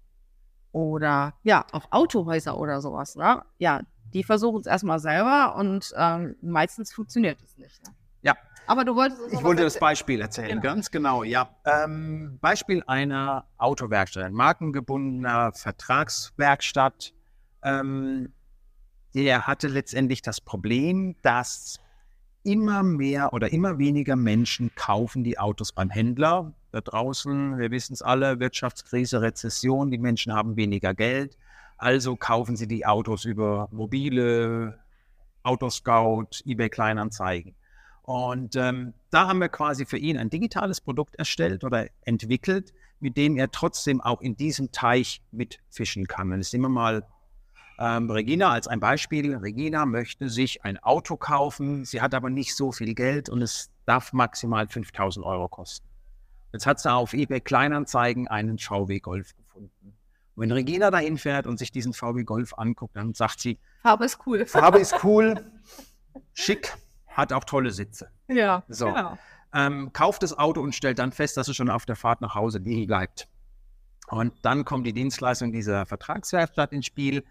oder 0.70 1.34
ja, 1.42 1.66
auch 1.72 1.86
Autohäuser 1.90 2.56
oder 2.58 2.80
sowas. 2.80 3.16
Ne? 3.16 3.42
Ja, 3.58 3.80
die 4.14 4.22
versuchen 4.22 4.60
es 4.60 4.66
erstmal 4.66 5.00
selber 5.00 5.56
und 5.56 5.92
ähm, 5.96 6.36
meistens 6.42 6.92
funktioniert 6.92 7.42
es 7.42 7.58
nicht. 7.58 7.84
Ne? 7.84 7.92
Aber 8.68 8.84
du 8.84 8.94
wolltest 8.94 9.32
Ich 9.32 9.42
wollte 9.42 9.62
das 9.62 9.78
Beispiel 9.78 10.20
erzählen, 10.20 10.60
genau. 10.60 10.62
ganz 10.62 10.90
genau, 10.90 11.24
ja. 11.24 11.48
Ähm, 11.64 12.38
Beispiel 12.42 12.84
einer 12.86 13.46
Autowerkstatt, 13.56 14.24
ein 14.24 14.34
markengebundener 14.34 15.52
Vertragswerkstatt. 15.52 17.14
Ähm, 17.62 18.32
der 19.14 19.46
hatte 19.46 19.68
letztendlich 19.68 20.20
das 20.20 20.42
Problem, 20.42 21.16
dass 21.22 21.80
immer 22.44 22.82
mehr 22.82 23.32
oder 23.32 23.50
immer 23.52 23.78
weniger 23.78 24.16
Menschen 24.16 24.70
kaufen 24.74 25.24
die 25.24 25.38
Autos 25.38 25.72
beim 25.72 25.88
Händler. 25.88 26.52
Da 26.70 26.82
draußen, 26.82 27.58
wir 27.58 27.70
wissen 27.70 27.94
es 27.94 28.02
alle, 28.02 28.38
Wirtschaftskrise, 28.38 29.22
Rezession, 29.22 29.90
die 29.90 29.98
Menschen 29.98 30.34
haben 30.34 30.56
weniger 30.56 30.92
Geld. 30.92 31.38
Also 31.78 32.16
kaufen 32.16 32.54
sie 32.54 32.68
die 32.68 32.84
Autos 32.84 33.24
über 33.24 33.68
mobile 33.70 34.78
Autoscout, 35.42 36.42
eBay 36.44 36.68
Kleinanzeigen. 36.68 37.54
Und 38.08 38.56
ähm, 38.56 38.94
da 39.10 39.28
haben 39.28 39.38
wir 39.38 39.50
quasi 39.50 39.84
für 39.84 39.98
ihn 39.98 40.16
ein 40.16 40.30
digitales 40.30 40.80
Produkt 40.80 41.16
erstellt 41.16 41.62
oder 41.62 41.88
entwickelt, 42.06 42.72
mit 43.00 43.18
dem 43.18 43.36
er 43.36 43.50
trotzdem 43.50 44.00
auch 44.00 44.22
in 44.22 44.34
diesem 44.34 44.72
Teich 44.72 45.20
mitfischen 45.30 46.06
kann. 46.06 46.32
Und 46.32 46.38
jetzt 46.38 46.54
nehmen 46.54 46.64
wir 46.64 46.68
mal 46.70 47.06
ähm, 47.78 48.10
Regina 48.10 48.48
als 48.48 48.66
ein 48.66 48.80
Beispiel. 48.80 49.36
Regina 49.36 49.84
möchte 49.84 50.30
sich 50.30 50.64
ein 50.64 50.78
Auto 50.78 51.18
kaufen, 51.18 51.84
sie 51.84 52.00
hat 52.00 52.14
aber 52.14 52.30
nicht 52.30 52.56
so 52.56 52.72
viel 52.72 52.94
Geld 52.94 53.28
und 53.28 53.42
es 53.42 53.68
darf 53.84 54.14
maximal 54.14 54.66
5000 54.66 55.26
Euro 55.26 55.46
kosten. 55.46 55.86
Jetzt 56.54 56.64
hat 56.64 56.80
sie 56.80 56.90
auf 56.90 57.12
eBay 57.12 57.42
Kleinanzeigen 57.42 58.26
einen 58.26 58.58
VW 58.58 59.00
Golf 59.00 59.36
gefunden. 59.36 59.98
Und 60.34 60.42
wenn 60.44 60.52
Regina 60.52 60.90
dahin 60.90 61.18
fährt 61.18 61.46
und 61.46 61.58
sich 61.58 61.72
diesen 61.72 61.92
VW 61.92 62.24
Golf 62.24 62.54
anguckt, 62.56 62.96
dann 62.96 63.12
sagt 63.12 63.40
sie, 63.40 63.58
Farbe 63.82 64.06
ist 64.06 64.18
cool. 64.24 64.46
Farbe 64.46 64.78
ist 64.78 65.04
cool, 65.04 65.44
schick, 66.32 66.72
hat 67.18 67.32
auch 67.32 67.44
tolle 67.44 67.72
Sitze. 67.72 68.08
Ja, 68.28 68.62
So. 68.68 68.86
genau. 68.86 69.18
ähm, 69.52 69.92
kauft 69.92 70.22
das 70.22 70.38
Auto 70.38 70.60
und 70.60 70.74
stellt 70.74 70.98
dann 71.00 71.10
fest, 71.12 71.36
dass 71.36 71.48
es 71.48 71.56
schon 71.56 71.68
auf 71.68 71.84
der 71.84 71.96
Fahrt 71.96 72.20
nach 72.20 72.34
Hause 72.34 72.58
liegen 72.58 72.86
bleibt. 72.86 73.28
Und 74.06 74.32
dann 74.42 74.64
kommt 74.64 74.86
die 74.86 74.92
Dienstleistung 74.92 75.52
dieser 75.52 75.84
Vertragswerkstatt 75.84 76.72
ins 76.72 76.86
Spiel. 76.86 77.24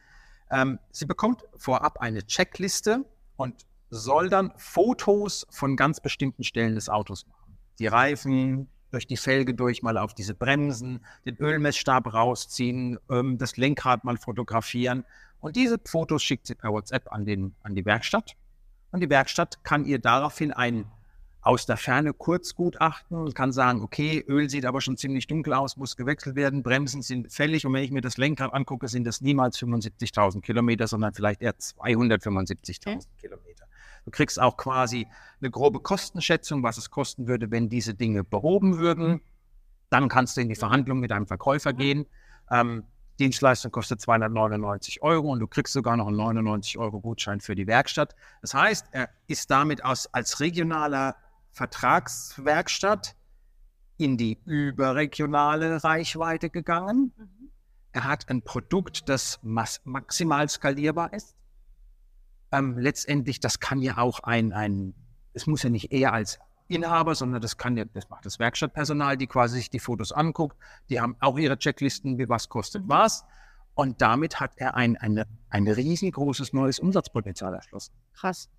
Ähm, 0.52 0.78
sie 0.92 1.06
bekommt 1.06 1.44
vorab 1.56 2.00
eine 2.02 2.26
Checkliste 2.26 3.06
und 3.38 3.66
soll 3.90 4.30
dann 4.30 4.52
Fotos 4.58 5.48
von 5.50 5.78
ganz 5.78 6.02
bestimmten 6.02 6.44
Stellen 6.44 6.76
des 6.76 6.90
Autos 6.90 7.26
machen. 7.26 7.58
Die 7.80 7.88
Reifen, 7.88 8.68
durch 8.92 9.08
die 9.08 9.18
Felge 9.18 9.54
durch, 9.54 9.82
mal 9.82 9.98
auf 9.98 10.14
diese 10.14 10.34
Bremsen, 10.34 11.06
den 11.26 11.38
Ölmessstab 11.38 12.14
rausziehen, 12.14 13.00
ähm, 13.10 13.38
das 13.38 13.56
Lenkrad 13.56 14.04
mal 14.04 14.18
fotografieren. 14.18 15.06
Und 15.40 15.56
diese 15.56 15.78
Fotos 15.86 16.24
schickt 16.24 16.46
sie 16.48 16.56
per 16.56 16.72
WhatsApp 16.72 17.12
an, 17.12 17.26
den, 17.26 17.56
an 17.64 17.74
die 17.76 17.86
Werkstatt. 17.86 18.36
Und 18.92 19.02
die 19.02 19.10
Werkstatt 19.10 19.64
kann 19.64 19.86
ihr 19.86 20.00
daraufhin 20.00 20.52
ein 20.52 20.86
aus 21.48 21.66
der 21.66 21.78
Ferne 21.78 22.14
Kurzgutachten 22.14 23.16
und 23.18 23.34
kann 23.34 23.54
sagen, 23.54 23.82
okay, 23.82 24.24
Öl 24.28 24.50
sieht 24.50 24.66
aber 24.66 24.82
schon 24.82 24.98
ziemlich 24.98 25.28
dunkel 25.28 25.54
aus, 25.54 25.78
muss 25.78 25.96
gewechselt 25.96 26.36
werden, 26.36 26.62
Bremsen 26.62 27.02
sind 27.02 27.32
fällig 27.32 27.66
und 27.66 27.72
wenn 27.72 27.84
ich 27.86 27.92
mir 27.92 28.02
das 28.02 28.18
Lenkrad 28.18 28.54
angucke, 28.54 28.90
sind 28.90 29.06
das 29.06 29.22
niemals 29.22 29.58
75.000 29.58 30.42
Kilometer, 30.42 30.88
sondern 30.88 31.14
vielleicht 31.14 31.42
eher 31.42 31.54
275.000 31.54 32.88
Okay. 32.88 33.00
Kilometer. 33.22 33.66
Du 34.04 34.12
kriegst 34.12 34.42
auch 34.42 34.58
quasi 34.58 35.08
eine 35.40 35.50
grobe 35.50 35.80
Kostenschätzung, 35.80 36.64
was 36.64 36.78
es 36.78 36.92
kosten 36.92 37.28
würde, 37.28 37.50
wenn 37.50 37.70
diese 37.70 37.94
Dinge 37.94 38.26
behoben 38.26 38.78
würden. 38.78 39.22
Dann 39.90 40.10
kannst 40.10 40.36
du 40.36 40.42
in 40.42 40.50
die 40.50 40.56
Verhandlung 40.56 41.00
mit 41.00 41.12
deinem 41.12 41.28
Verkäufer 41.28 41.72
gehen. 41.72 42.08
Ähm, 42.52 42.84
Dienstleistung 43.20 43.72
kostet 43.72 44.00
299 44.00 45.02
Euro 45.02 45.32
und 45.32 45.40
du 45.40 45.48
kriegst 45.48 45.74
sogar 45.74 45.98
noch 45.98 46.08
einen 46.08 46.18
99 46.18 46.78
Euro 46.78 47.00
Gutschein 47.00 47.42
für 47.42 47.56
die 47.56 47.68
Werkstatt. 47.68 48.16
Das 48.42 48.54
heißt, 48.54 48.88
er 48.92 49.10
ist 49.28 49.50
damit 49.50 49.84
aus, 49.84 50.08
als 50.14 50.40
regionaler 50.40 51.16
Vertragswerkstatt 51.52 53.16
in 53.98 54.18
die 54.18 54.40
überregionale 54.46 55.84
Reichweite 55.84 56.52
gegangen. 56.52 57.12
Er 57.92 58.04
hat 58.04 58.30
ein 58.30 58.44
Produkt, 58.44 59.10
das 59.10 59.40
maximal 59.42 60.48
skalierbar 60.48 61.14
ist. 61.14 61.36
Ähm, 62.52 62.78
letztendlich, 62.78 63.40
das 63.40 63.60
kann 63.60 63.82
ja 63.82 63.98
auch 63.98 64.20
ein, 64.20 64.54
ein, 64.54 64.94
es 65.34 65.48
muss 65.48 65.64
ja 65.64 65.70
nicht 65.70 65.92
er 65.92 66.14
als 66.14 66.40
Inhaber, 66.68 67.16
sondern 67.16 67.42
das 67.42 67.58
kann 67.58 67.78
ja, 67.78 67.86
das 67.86 68.10
macht 68.10 68.26
das 68.26 68.40
Werkstattpersonal, 68.40 69.18
die 69.18 69.28
quasi 69.28 69.58
sich 69.58 69.70
die 69.70 69.80
Fotos 69.80 70.12
anguckt. 70.12 70.58
Die 70.90 71.00
haben 71.00 71.16
auch 71.20 71.38
ihre 71.38 71.58
Checklisten, 71.58 72.18
wie 72.18 72.28
was 72.30 72.50
kostet 72.50 72.84
was. 72.88 73.26
Und 73.74 74.02
damit 74.02 74.40
hat 74.40 74.54
er 74.56 74.76
ein, 74.76 74.98
eine, 74.98 75.28
ein 75.50 75.68
riesengroßes 75.68 76.52
neues 76.54 76.80
Umsatzpotenzial 76.80 77.54
erschlossen. 77.54 77.94
Krass. 78.14 78.50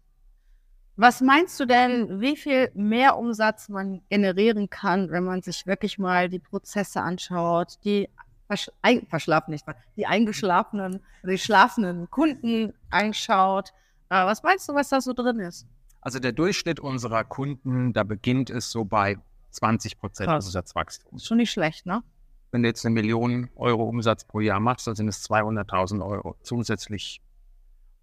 Was 0.96 1.20
meinst 1.20 1.58
du 1.60 1.64
denn, 1.64 2.20
wie 2.20 2.36
viel 2.36 2.70
mehr 2.74 3.16
Umsatz 3.16 3.68
man 3.68 4.02
generieren 4.10 4.68
kann, 4.68 5.10
wenn 5.10 5.24
man 5.24 5.42
sich 5.42 5.66
wirklich 5.66 5.98
mal 5.98 6.28
die 6.28 6.40
Prozesse 6.40 7.00
anschaut, 7.00 7.78
die 7.84 8.08
versch 8.46 8.70
ein 8.82 9.06
verschlafen 9.06 9.52
nicht, 9.52 9.64
die 9.96 10.06
eingeschlafenen, 10.06 11.04
die 11.22 11.38
schlafenden 11.38 12.11
Kunden 12.11 12.74
anschaut? 12.90 13.72
Äh, 14.09 14.24
was 14.24 14.42
meinst 14.42 14.68
du, 14.68 14.74
was 14.74 14.88
da 14.88 15.00
so 15.00 15.12
drin 15.12 15.38
ist? 15.40 15.66
Also 16.00 16.18
der 16.18 16.32
Durchschnitt 16.32 16.80
unserer 16.80 17.24
Kunden, 17.24 17.92
da 17.92 18.04
beginnt 18.04 18.50
es 18.50 18.70
so 18.70 18.84
bei 18.84 19.18
20 19.50 19.98
Prozent. 19.98 20.30
Umsatzwachstum. 20.30 21.16
Ist 21.16 21.26
schon 21.26 21.38
nicht 21.38 21.50
schlecht, 21.50 21.87
ne? 21.87 22.02
Wenn 22.50 22.62
du 22.62 22.68
jetzt 22.68 22.84
eine 22.87 22.94
Million 22.94 23.50
Euro 23.56 23.84
Umsatz 23.84 24.24
pro 24.24 24.40
Jahr 24.40 24.61
machst, 24.61 24.87
dann 24.87 24.94
sind 24.94 25.08
es 25.08 25.28
200.000 25.28 26.04
Euro 26.04 26.37
zusätzlich. 26.42 27.20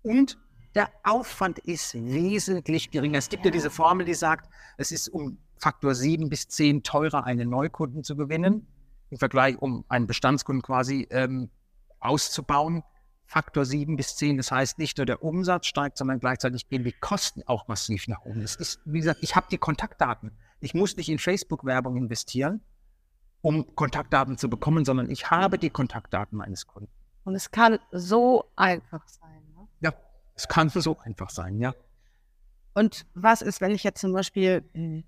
Und 0.03 0.37
der 0.75 0.89
Aufwand 1.03 1.59
ist 1.59 1.95
wesentlich 1.95 2.91
geringer. 2.91 3.17
Es 3.17 3.29
gibt 3.29 3.45
ja. 3.45 3.51
diese 3.51 3.71
Formel, 3.71 4.05
die 4.05 4.13
sagt, 4.13 4.49
es 4.77 4.91
ist 4.91 5.07
um 5.07 5.37
Faktor 5.57 5.95
7 5.95 6.29
bis 6.29 6.47
10 6.47 6.83
teurer, 6.83 7.23
einen 7.23 7.49
Neukunden 7.49 8.03
zu 8.03 8.15
gewinnen, 8.15 8.67
im 9.09 9.17
Vergleich, 9.17 9.57
um 9.59 9.85
einen 9.87 10.05
Bestandskunden 10.05 10.61
quasi 10.61 11.07
ähm, 11.09 11.49
auszubauen. 11.99 12.83
Faktor 13.25 13.65
7 13.65 13.95
bis 13.95 14.15
10, 14.17 14.37
das 14.37 14.51
heißt 14.51 14.77
nicht 14.77 14.97
nur 14.97 15.05
der 15.05 15.23
Umsatz 15.23 15.65
steigt, 15.65 15.97
sondern 15.97 16.19
gleichzeitig 16.19 16.69
gehen 16.69 16.83
die 16.83 16.91
Kosten 16.91 17.43
auch 17.47 17.67
massiv 17.67 18.07
nach 18.07 18.21
oben. 18.25 18.41
Das 18.41 18.55
ist, 18.55 18.79
wie 18.85 18.99
gesagt, 18.99 19.19
ich 19.23 19.35
habe 19.35 19.47
die 19.49 19.57
Kontaktdaten. 19.57 20.31
Ich 20.59 20.73
muss 20.73 20.95
nicht 20.95 21.09
in 21.09 21.19
Facebook-Werbung 21.19 21.97
investieren, 21.97 22.61
um 23.41 23.75
Kontaktdaten 23.75 24.37
zu 24.37 24.49
bekommen, 24.49 24.85
sondern 24.85 25.09
ich 25.09 25.31
habe 25.31 25.57
die 25.57 25.69
Kontaktdaten 25.69 26.37
meines 26.37 26.67
Kunden. 26.67 26.91
Und 27.23 27.35
es 27.35 27.49
kann 27.49 27.79
so 27.91 28.45
einfach 28.55 29.07
sein. 29.07 29.43
Ne? 29.55 29.67
Ja, 29.81 29.93
es 30.35 30.47
kann 30.47 30.69
so 30.69 30.97
einfach 30.99 31.31
sein, 31.31 31.59
ja. 31.59 31.73
Und 32.75 33.05
was 33.15 33.41
ist, 33.41 33.61
wenn 33.61 33.71
ich 33.71 33.83
jetzt 33.83 34.01
zum 34.01 34.13
Beispiel 34.13 34.63
ein 34.75 35.05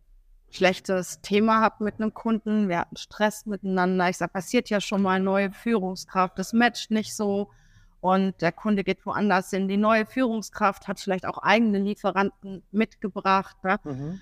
schlechtes 0.50 1.22
Thema 1.22 1.60
habe 1.60 1.84
mit 1.84 1.96
einem 1.96 2.14
Kunden, 2.14 2.70
wir 2.70 2.80
hatten 2.80 2.96
Stress 2.96 3.46
miteinander, 3.46 4.10
ich 4.10 4.18
sage, 4.18 4.32
passiert 4.32 4.70
ja 4.70 4.82
schon 4.82 5.02
mal 5.02 5.20
neue 5.20 5.52
Führungskraft, 5.52 6.40
das 6.40 6.54
matcht 6.54 6.92
nicht 6.92 7.16
so 7.16 7.52
und 8.02 8.40
der 8.42 8.52
Kunde 8.52 8.84
geht 8.84 9.06
woanders 9.06 9.50
hin. 9.50 9.68
Die 9.68 9.78
neue 9.78 10.06
Führungskraft 10.06 10.88
hat 10.88 11.00
vielleicht 11.00 11.26
auch 11.26 11.40
eigene 11.40 11.80
Lieferanten 11.80 12.64
mitgebracht. 12.72 13.58
Ne? 13.64 13.80
Mhm. 13.84 14.22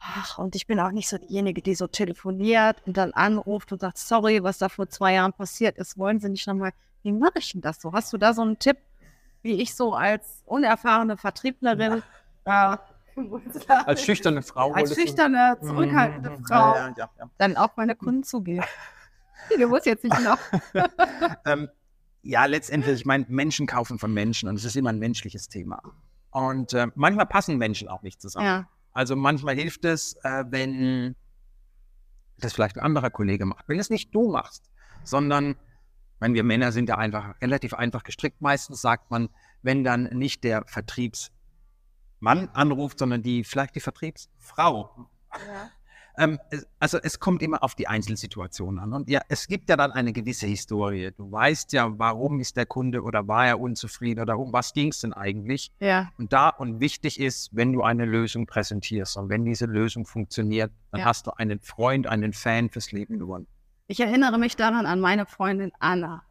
Ach, 0.00 0.38
und 0.38 0.56
ich 0.56 0.66
bin 0.66 0.80
auch 0.80 0.92
nicht 0.92 1.08
so 1.08 1.18
diejenige, 1.18 1.60
die 1.60 1.74
so 1.74 1.86
telefoniert 1.86 2.76
und 2.86 2.96
dann 2.96 3.12
anruft 3.12 3.70
und 3.72 3.80
sagt, 3.82 3.98
sorry, 3.98 4.42
was 4.42 4.56
da 4.58 4.68
vor 4.70 4.88
zwei 4.88 5.14
Jahren 5.14 5.32
passiert 5.34 5.76
ist, 5.76 5.98
wollen 5.98 6.18
Sie 6.20 6.30
nicht 6.30 6.46
nochmal, 6.46 6.72
wie 7.02 7.12
mache 7.12 7.38
ich 7.38 7.52
denn 7.52 7.60
das 7.60 7.80
so? 7.80 7.92
Hast 7.92 8.12
du 8.12 8.16
da 8.16 8.32
so 8.32 8.40
einen 8.42 8.58
Tipp, 8.58 8.78
wie 9.42 9.60
ich 9.60 9.74
so 9.74 9.92
als 9.94 10.42
unerfahrene 10.46 11.16
Vertrieblerin 11.18 12.02
äh, 12.44 12.76
Als 13.68 14.02
schüchterne 14.02 14.40
Frau. 14.40 14.72
als 14.72 14.94
schüchterne, 14.94 15.58
zurückhaltende 15.60 16.30
Mhm. 16.30 16.44
Frau 16.46 16.74
Ja, 16.74 16.94
ja, 16.96 17.10
ja, 17.18 17.30
dann 17.36 17.56
auf 17.56 17.76
meine 17.76 17.94
Kunden 17.94 18.22
zugehen. 18.22 18.64
Du 19.58 19.66
musst 19.66 19.86
jetzt 19.86 20.04
nicht 20.04 20.20
noch. 20.20 20.38
ja. 20.74 20.86
ähm, 21.46 21.68
ja, 22.22 22.44
letztendlich, 22.44 23.00
ich 23.00 23.06
meine, 23.06 23.26
Menschen 23.28 23.66
kaufen 23.66 23.98
von 23.98 24.12
Menschen 24.12 24.48
und 24.48 24.56
es 24.56 24.64
ist 24.64 24.76
immer 24.76 24.90
ein 24.90 24.98
menschliches 24.98 25.48
Thema. 25.48 25.82
Und 26.30 26.74
äh, 26.74 26.88
manchmal 26.94 27.26
passen 27.26 27.58
Menschen 27.58 27.88
auch 27.88 28.02
nicht 28.02 28.20
zusammen. 28.20 28.46
Ja, 28.46 28.68
Also 28.92 29.16
manchmal 29.16 29.54
hilft 29.54 29.84
es, 29.84 30.14
äh, 30.22 30.44
wenn 30.48 31.16
das 32.38 32.52
vielleicht 32.52 32.76
ein 32.76 32.82
anderer 32.82 33.10
Kollege 33.10 33.46
macht. 33.46 33.68
Wenn 33.68 33.78
es 33.78 33.90
nicht 33.90 34.14
du 34.14 34.30
machst, 34.30 34.70
sondern, 35.04 35.56
meine, 36.20 36.34
wir 36.34 36.44
Männer 36.44 36.72
sind 36.72 36.88
ja 36.88 36.96
einfach 36.96 37.40
relativ 37.40 37.74
einfach 37.74 38.02
gestrickt. 38.02 38.40
Meistens 38.40 38.80
sagt 38.80 39.10
man, 39.10 39.28
wenn 39.62 39.84
dann 39.84 40.04
nicht 40.04 40.44
der 40.44 40.64
Vertriebsmann 40.66 41.30
anruft, 42.52 42.98
sondern 42.98 43.22
die 43.22 43.44
vielleicht 43.44 43.74
die 43.74 43.80
Vertriebsfrau. 43.80 45.08
Ähm, 46.18 46.38
es, 46.50 46.66
also 46.78 46.98
es 47.02 47.18
kommt 47.20 47.42
immer 47.42 47.62
auf 47.62 47.74
die 47.74 47.86
Einzelsituation 47.88 48.78
an. 48.78 48.92
Und 48.92 49.08
ja, 49.08 49.20
es 49.28 49.46
gibt 49.46 49.68
ja 49.68 49.76
dann 49.76 49.92
eine 49.92 50.12
gewisse 50.12 50.46
Historie. 50.46 51.12
Du 51.16 51.30
weißt 51.30 51.72
ja, 51.72 51.98
warum 51.98 52.40
ist 52.40 52.56
der 52.56 52.66
Kunde 52.66 53.02
oder 53.02 53.26
war 53.28 53.46
er 53.46 53.60
unzufrieden 53.60 54.20
oder 54.20 54.38
um 54.38 54.52
was 54.52 54.72
ging 54.72 54.88
es 54.88 55.00
denn 55.00 55.12
eigentlich? 55.12 55.70
ja, 55.80 56.10
Und 56.18 56.32
da 56.32 56.48
und 56.50 56.80
wichtig 56.80 57.18
ist, 57.20 57.50
wenn 57.54 57.72
du 57.72 57.82
eine 57.82 58.04
Lösung 58.04 58.46
präsentierst 58.46 59.16
und 59.16 59.28
wenn 59.28 59.44
diese 59.44 59.66
Lösung 59.66 60.04
funktioniert, 60.06 60.72
dann 60.90 61.00
Ja. 61.00 61.06
hast 61.06 61.26
du 61.26 61.30
einen 61.32 61.60
Freund, 61.60 62.06
einen 62.06 62.32
Fan 62.32 62.68
fürs 62.70 62.92
Leben 62.92 63.18
gewonnen. 63.18 63.46
ich 63.86 64.00
erinnere 64.00 64.38
mich 64.38 64.56
daran 64.56 64.86
an 64.86 65.00
meine 65.00 65.26
Freundin 65.26 65.72
Anna. 65.80 66.22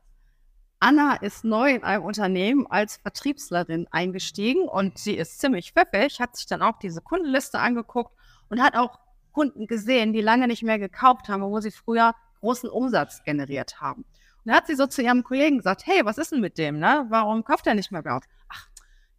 Anna 0.82 1.16
ist 1.16 1.44
neu 1.44 1.72
in 1.76 1.84
einem 1.84 2.04
Unternehmen 2.06 2.66
als 2.68 2.96
Vertriebslerin 2.98 3.88
eingestiegen 3.92 4.68
und 4.68 4.98
sie 4.98 5.16
ist 5.16 5.40
ziemlich 5.40 5.74
pfiffig, 5.74 6.22
hat 6.22 6.38
sich 6.38 6.46
dann 6.46 6.62
auch 6.62 6.80
diese 6.80 7.02
Kundenliste 7.02 7.60
angeguckt 7.60 8.14
und 8.50 8.62
hat 8.62 8.76
auch 8.78 8.98
Kunden 9.32 9.68
gesehen, 9.68 10.14
die 10.14 10.22
lange 10.22 10.48
nicht 10.48 10.64
mehr 10.64 10.80
gekauft 10.80 11.30
haben, 11.30 11.44
wo 11.44 11.60
sie 11.60 11.72
früher 11.72 12.14
großen 12.40 12.70
Umsatz 12.70 13.24
generiert 13.24 13.82
haben. 13.82 14.04
Und 14.46 14.52
da 14.52 14.56
hat 14.56 14.68
sie 14.68 14.76
so 14.76 14.88
zu 14.88 15.02
ihrem 15.02 15.24
Kollegen 15.24 15.58
gesagt, 15.58 15.86
hey, 15.86 16.06
was 16.06 16.18
ist 16.18 16.32
denn 16.32 16.42
mit 16.42 16.58
dem, 16.58 16.80
ne? 16.80 17.06
Warum 17.10 17.44
kauft 17.44 17.68
er 17.68 17.76
nicht 17.76 17.92
mehr 17.92 18.02
bei 18.02 18.16
uns? 18.16 18.26
Ach, 18.48 18.68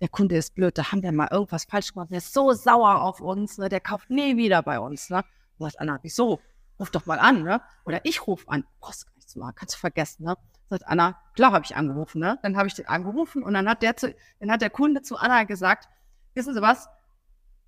der 0.01 0.09
Kunde 0.09 0.37
ist 0.37 0.55
blöd, 0.55 0.79
da 0.79 0.91
haben 0.91 1.03
wir 1.03 1.13
mal 1.13 1.29
irgendwas 1.31 1.65
falsch 1.65 1.93
gemacht, 1.93 2.11
der 2.11 2.19
ist 2.19 2.33
so 2.33 2.53
sauer 2.53 3.03
auf 3.03 3.21
uns, 3.21 3.59
ne? 3.59 3.69
Der 3.69 3.81
kauft 3.81 4.11
nie 4.11 4.37
wieder 4.37 4.63
bei 4.63 4.81
uns, 4.81 5.11
ne? 5.11 5.25
Und 5.59 5.67
sagt 5.71 5.81
Anna, 5.81 5.99
wieso? 6.03 6.41
Ruf 6.79 6.91
doch 6.91 7.05
mal 7.05 7.19
an, 7.19 7.43
ne? 7.43 7.61
Oder 7.85 8.01
ich 8.05 8.27
rufe 8.27 8.49
an. 8.49 8.65
Brauchst 8.81 9.07
gar 9.07 9.15
nicht 9.17 9.29
zu 9.29 9.39
machen, 9.39 9.55
kannst 9.55 9.75
du 9.75 9.79
vergessen, 9.79 10.25
ne? 10.25 10.37
Sagt 10.71 10.87
Anna, 10.87 11.21
klar 11.35 11.53
habe 11.53 11.65
ich 11.65 11.77
angerufen, 11.77 12.21
ne? 12.21 12.39
Dann 12.43 12.57
habe 12.57 12.69
ich 12.69 12.75
den 12.75 12.89
angerufen 12.89 13.43
und 13.43 13.53
dann 13.53 13.69
hat 13.69 13.83
der 13.83 13.97
zu, 13.97 14.15
dann 14.39 14.51
hat 14.51 14.63
der 14.63 14.71
Kunde 14.71 15.03
zu 15.03 15.17
Anna 15.17 15.45
gesagt, 15.45 15.89
wissen 16.35 16.55
Sie 16.55 16.63
was? 16.63 16.89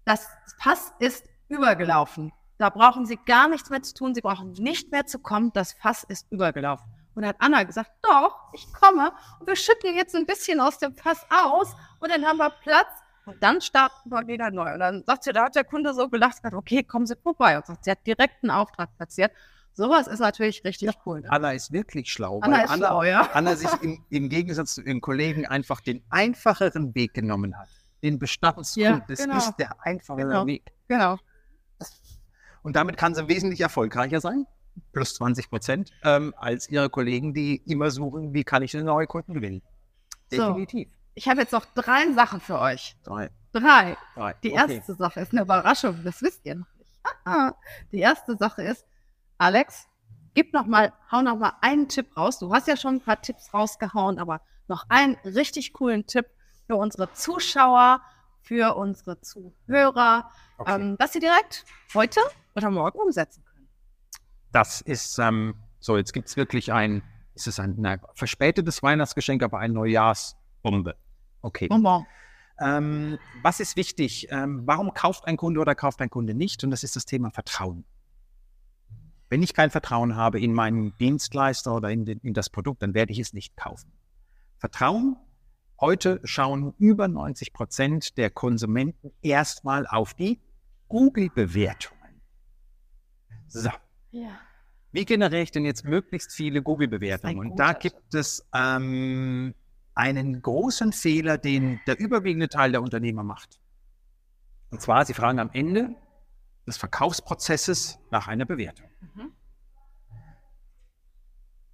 Das 0.04 0.26
Fass 0.58 0.94
ist 0.98 1.28
übergelaufen. 1.52 2.32
Da 2.58 2.70
brauchen 2.70 3.06
Sie 3.06 3.18
gar 3.26 3.48
nichts 3.48 3.70
mehr 3.70 3.82
zu 3.82 3.94
tun. 3.94 4.14
Sie 4.14 4.20
brauchen 4.20 4.52
nicht 4.52 4.90
mehr 4.92 5.06
zu 5.06 5.18
kommen. 5.18 5.52
Das 5.52 5.72
Fass 5.72 6.04
ist 6.04 6.30
übergelaufen. 6.30 6.86
Und 7.14 7.22
dann 7.22 7.30
hat 7.30 7.36
Anna 7.40 7.62
gesagt, 7.64 7.90
doch, 8.02 8.36
ich 8.54 8.72
komme 8.72 9.12
und 9.38 9.46
wir 9.46 9.56
schütten 9.56 9.94
jetzt 9.94 10.14
ein 10.14 10.26
bisschen 10.26 10.60
aus 10.60 10.78
dem 10.78 10.94
Fass 10.94 11.26
aus 11.30 11.74
und 12.00 12.10
dann 12.10 12.24
haben 12.24 12.38
wir 12.38 12.50
Platz 12.50 12.88
und 13.26 13.42
dann 13.42 13.60
starten 13.60 14.10
wir 14.10 14.26
wieder 14.26 14.50
neu. 14.50 14.72
Und 14.72 14.80
dann 14.80 15.04
sagt 15.04 15.24
sie, 15.24 15.32
da 15.32 15.44
hat 15.44 15.54
der 15.54 15.64
Kunde 15.64 15.94
so 15.94 16.08
gelacht, 16.08 16.38
okay, 16.52 16.82
kommen 16.82 17.06
Sie 17.06 17.16
vorbei. 17.16 17.56
Und 17.56 17.66
sagt, 17.66 17.84
sie 17.84 17.90
hat 17.90 18.06
direkt 18.06 18.42
einen 18.42 18.50
Auftrag 18.50 18.96
platziert. 18.96 19.32
Sowas 19.74 20.06
ist 20.06 20.18
natürlich 20.18 20.64
richtig 20.64 20.88
ja, 20.88 21.00
cool. 21.06 21.20
Ne? 21.20 21.30
Anna 21.30 21.52
ist 21.52 21.72
wirklich 21.72 22.12
schlau. 22.12 22.40
Anna 22.40 22.62
ist 22.62 22.70
Anna, 22.70 22.88
schlau, 22.88 23.02
ja. 23.04 23.28
Anna 23.32 23.56
sich 23.56 23.70
im, 23.82 24.04
im, 24.10 24.28
Gegensatz 24.28 24.74
zu 24.74 24.82
ihren 24.82 25.00
Kollegen 25.00 25.46
einfach 25.46 25.80
den 25.80 26.02
einfacheren 26.10 26.94
Weg 26.94 27.14
genommen 27.14 27.58
hat. 27.58 27.68
Den 28.02 28.18
Bestandskunden. 28.18 28.92
Ja, 28.98 29.04
das 29.08 29.20
genau. 29.20 29.36
ist 29.38 29.56
der 29.56 29.74
einfachere 29.80 30.26
genau. 30.26 30.46
Weg. 30.46 30.72
Genau. 30.88 31.18
Und 32.62 32.76
damit 32.76 32.96
kann 32.96 33.14
sie 33.14 33.28
wesentlich 33.28 33.60
erfolgreicher 33.60 34.20
sein, 34.20 34.46
plus 34.92 35.14
20 35.14 35.50
Prozent, 35.50 35.90
ähm, 36.04 36.34
als 36.36 36.68
ihre 36.68 36.90
Kollegen, 36.90 37.34
die 37.34 37.56
immer 37.66 37.90
suchen, 37.90 38.34
wie 38.34 38.44
kann 38.44 38.62
ich 38.62 38.72
denn 38.72 38.84
neue 38.84 39.06
Kunden 39.06 39.34
gewinnen. 39.34 39.62
Definitiv. 40.30 40.88
So, 40.88 40.94
ich 41.14 41.28
habe 41.28 41.40
jetzt 41.40 41.52
noch 41.52 41.66
drei 41.74 42.12
Sachen 42.12 42.40
für 42.40 42.58
euch. 42.58 42.96
Drei. 43.04 43.30
Drei. 43.52 43.96
drei. 44.14 44.34
Die 44.42 44.52
okay. 44.52 44.76
erste 44.76 44.94
Sache 44.94 45.20
ist 45.20 45.32
eine 45.32 45.42
Überraschung, 45.42 46.02
das 46.04 46.22
wisst 46.22 46.46
ihr 46.46 46.54
noch 46.54 46.66
nicht. 46.78 47.54
Die 47.92 47.98
erste 47.98 48.36
Sache 48.36 48.62
ist, 48.62 48.86
Alex, 49.38 49.88
gib 50.34 50.52
noch 50.52 50.66
mal, 50.66 50.92
hau 51.10 51.20
noch 51.20 51.36
mal 51.36 51.54
einen 51.60 51.88
Tipp 51.88 52.16
raus. 52.16 52.38
Du 52.38 52.54
hast 52.54 52.68
ja 52.68 52.76
schon 52.76 52.96
ein 52.96 53.00
paar 53.00 53.20
Tipps 53.20 53.52
rausgehauen, 53.52 54.18
aber 54.18 54.40
noch 54.68 54.84
einen 54.88 55.16
richtig 55.24 55.72
coolen 55.72 56.06
Tipp 56.06 56.26
für 56.66 56.76
unsere 56.76 57.12
Zuschauer, 57.12 58.00
für 58.40 58.76
unsere 58.76 59.20
Zuhörer, 59.20 60.30
okay. 60.58 60.74
ähm, 60.74 60.96
dass 60.98 61.12
sie 61.12 61.20
direkt 61.20 61.64
heute 61.94 62.20
oder 62.54 62.70
morgen 62.70 62.98
umsetzen 62.98 63.44
können. 63.44 63.68
Das 64.52 64.80
ist 64.80 65.18
ähm, 65.18 65.54
so. 65.80 65.96
Jetzt 65.96 66.12
gibt 66.12 66.28
es 66.28 66.36
wirklich 66.36 66.72
ein, 66.72 67.02
ist 67.34 67.46
es 67.46 67.58
ein 67.58 67.74
na, 67.78 67.98
verspätetes 68.14 68.82
Weihnachtsgeschenk, 68.82 69.42
aber 69.42 69.58
ein 69.58 69.72
Neujahrsbombe. 69.72 70.96
Okay. 71.40 71.68
Bonbon. 71.68 72.06
Ähm, 72.60 73.18
was 73.42 73.60
ist 73.60 73.76
wichtig? 73.76 74.28
Ähm, 74.30 74.62
warum 74.66 74.92
kauft 74.94 75.26
ein 75.26 75.36
Kunde 75.36 75.60
oder 75.60 75.74
kauft 75.74 76.00
ein 76.00 76.10
Kunde 76.10 76.34
nicht? 76.34 76.62
Und 76.62 76.70
das 76.70 76.84
ist 76.84 76.96
das 76.96 77.06
Thema 77.06 77.30
Vertrauen. 77.30 77.84
Wenn 79.30 79.42
ich 79.42 79.54
kein 79.54 79.70
Vertrauen 79.70 80.14
habe 80.14 80.38
in 80.38 80.52
meinen 80.52 80.96
Dienstleister 80.98 81.74
oder 81.74 81.90
in, 81.90 82.04
den, 82.04 82.18
in 82.18 82.34
das 82.34 82.50
Produkt, 82.50 82.82
dann 82.82 82.92
werde 82.92 83.12
ich 83.12 83.18
es 83.18 83.32
nicht 83.32 83.56
kaufen. 83.56 83.90
Vertrauen 84.58 85.16
Heute 85.82 86.20
schauen 86.22 86.74
über 86.78 87.08
90 87.08 87.52
Prozent 87.52 88.16
der 88.16 88.30
Konsumenten 88.30 89.10
erstmal 89.20 89.84
auf 89.84 90.14
die 90.14 90.38
Google-Bewertungen. 90.86 92.01
So. 93.52 93.70
Ja. 94.12 94.38
Wie 94.92 95.04
generiere 95.04 95.42
ich 95.42 95.50
denn 95.50 95.64
jetzt 95.64 95.84
möglichst 95.84 96.32
viele 96.32 96.62
Google-Bewertungen? 96.62 97.38
Und 97.38 97.56
da 97.56 97.72
gibt 97.72 98.14
es 98.14 98.46
ähm, 98.54 99.54
einen 99.94 100.42
großen 100.42 100.92
Fehler, 100.92 101.38
den 101.38 101.80
der 101.86 101.98
überwiegende 101.98 102.48
Teil 102.48 102.72
der 102.72 102.82
Unternehmer 102.82 103.22
macht. 103.22 103.58
Und 104.70 104.80
zwar, 104.80 105.04
sie 105.04 105.14
fragen 105.14 105.38
am 105.38 105.50
Ende 105.52 105.94
des 106.66 106.76
Verkaufsprozesses 106.76 107.98
nach 108.10 108.28
einer 108.28 108.44
Bewertung. 108.44 108.88
Mhm. 109.14 109.32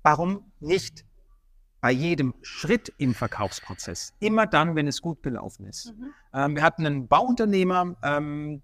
Warum 0.02 0.52
nicht 0.60 1.04
bei 1.80 1.92
jedem 1.92 2.34
Schritt 2.42 2.92
im 2.98 3.14
Verkaufsprozess. 3.14 4.14
Immer 4.18 4.46
dann, 4.46 4.74
wenn 4.74 4.88
es 4.88 5.00
gut 5.00 5.22
gelaufen 5.22 5.66
ist. 5.66 5.94
Mhm. 5.96 6.12
Ähm, 6.34 6.56
wir 6.56 6.62
hatten 6.62 6.84
einen 6.84 7.06
Bauunternehmer, 7.06 7.96
ähm, 8.02 8.62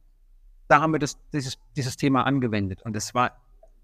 da 0.74 0.80
haben 0.80 0.92
wir 0.92 0.98
das, 0.98 1.16
dieses, 1.32 1.56
dieses 1.76 1.96
Thema 1.96 2.26
angewendet. 2.26 2.82
Und 2.82 2.96
es 2.96 3.14
war, 3.14 3.30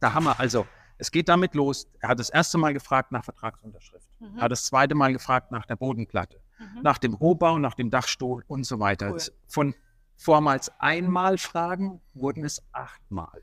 da 0.01 0.13
haben 0.13 0.25
wir 0.25 0.41
also, 0.41 0.67
es 0.99 1.13
geht 1.13 1.29
damit 1.29 1.55
los. 1.55 1.87
Er 2.01 2.09
hat 2.09 2.19
das 2.19 2.31
erste 2.31 2.59
Mal 2.59 2.75
gefragt 2.75 3.13
nach 3.13 3.25
Vertragsunterschrift. 3.25 4.09
Mhm. 4.19 4.39
Er 4.39 4.43
hat 4.43 4.53
das 4.53 4.65
zweite 4.65 4.97
Mal 4.97 5.13
gefragt 5.13 5.53
nach 5.53 5.67
der 5.67 5.77
Bodenplatte, 5.77 6.41
mhm. 6.59 6.83
nach 6.83 6.99
dem 6.99 7.15
Rohbau, 7.15 7.59
nach 7.61 7.75
dem 7.75 7.91
Dachstuhl 7.91 8.43
und 8.49 8.65
so 8.65 8.81
weiter. 8.81 9.13
Cool. 9.13 9.21
Von 9.47 9.75
vormals 10.17 10.73
einmal 10.81 11.39
Fragen 11.39 12.01
wurden 12.15 12.45
es 12.45 12.61
achtmal. 12.73 13.43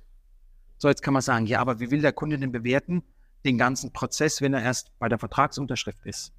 So, 0.78 0.90
jetzt 0.90 1.02
kann 1.02 1.14
man 1.14 1.22
sagen, 1.22 1.46
ja, 1.46 1.62
aber 1.62 1.80
wie 1.80 1.90
will 1.90 2.02
der 2.02 2.14
Kunde 2.14 2.38
denn 2.38 2.52
bewerten? 2.52 3.02
den 3.46 3.58
ganzen 3.58 3.94
Prozess, 3.94 4.42
wenn 4.42 4.54
er 4.54 4.62
erst 4.62 4.92
bei 5.00 5.08
der 5.08 5.20
Vertragsunterschrift 5.20 6.06
ist. 6.06 6.34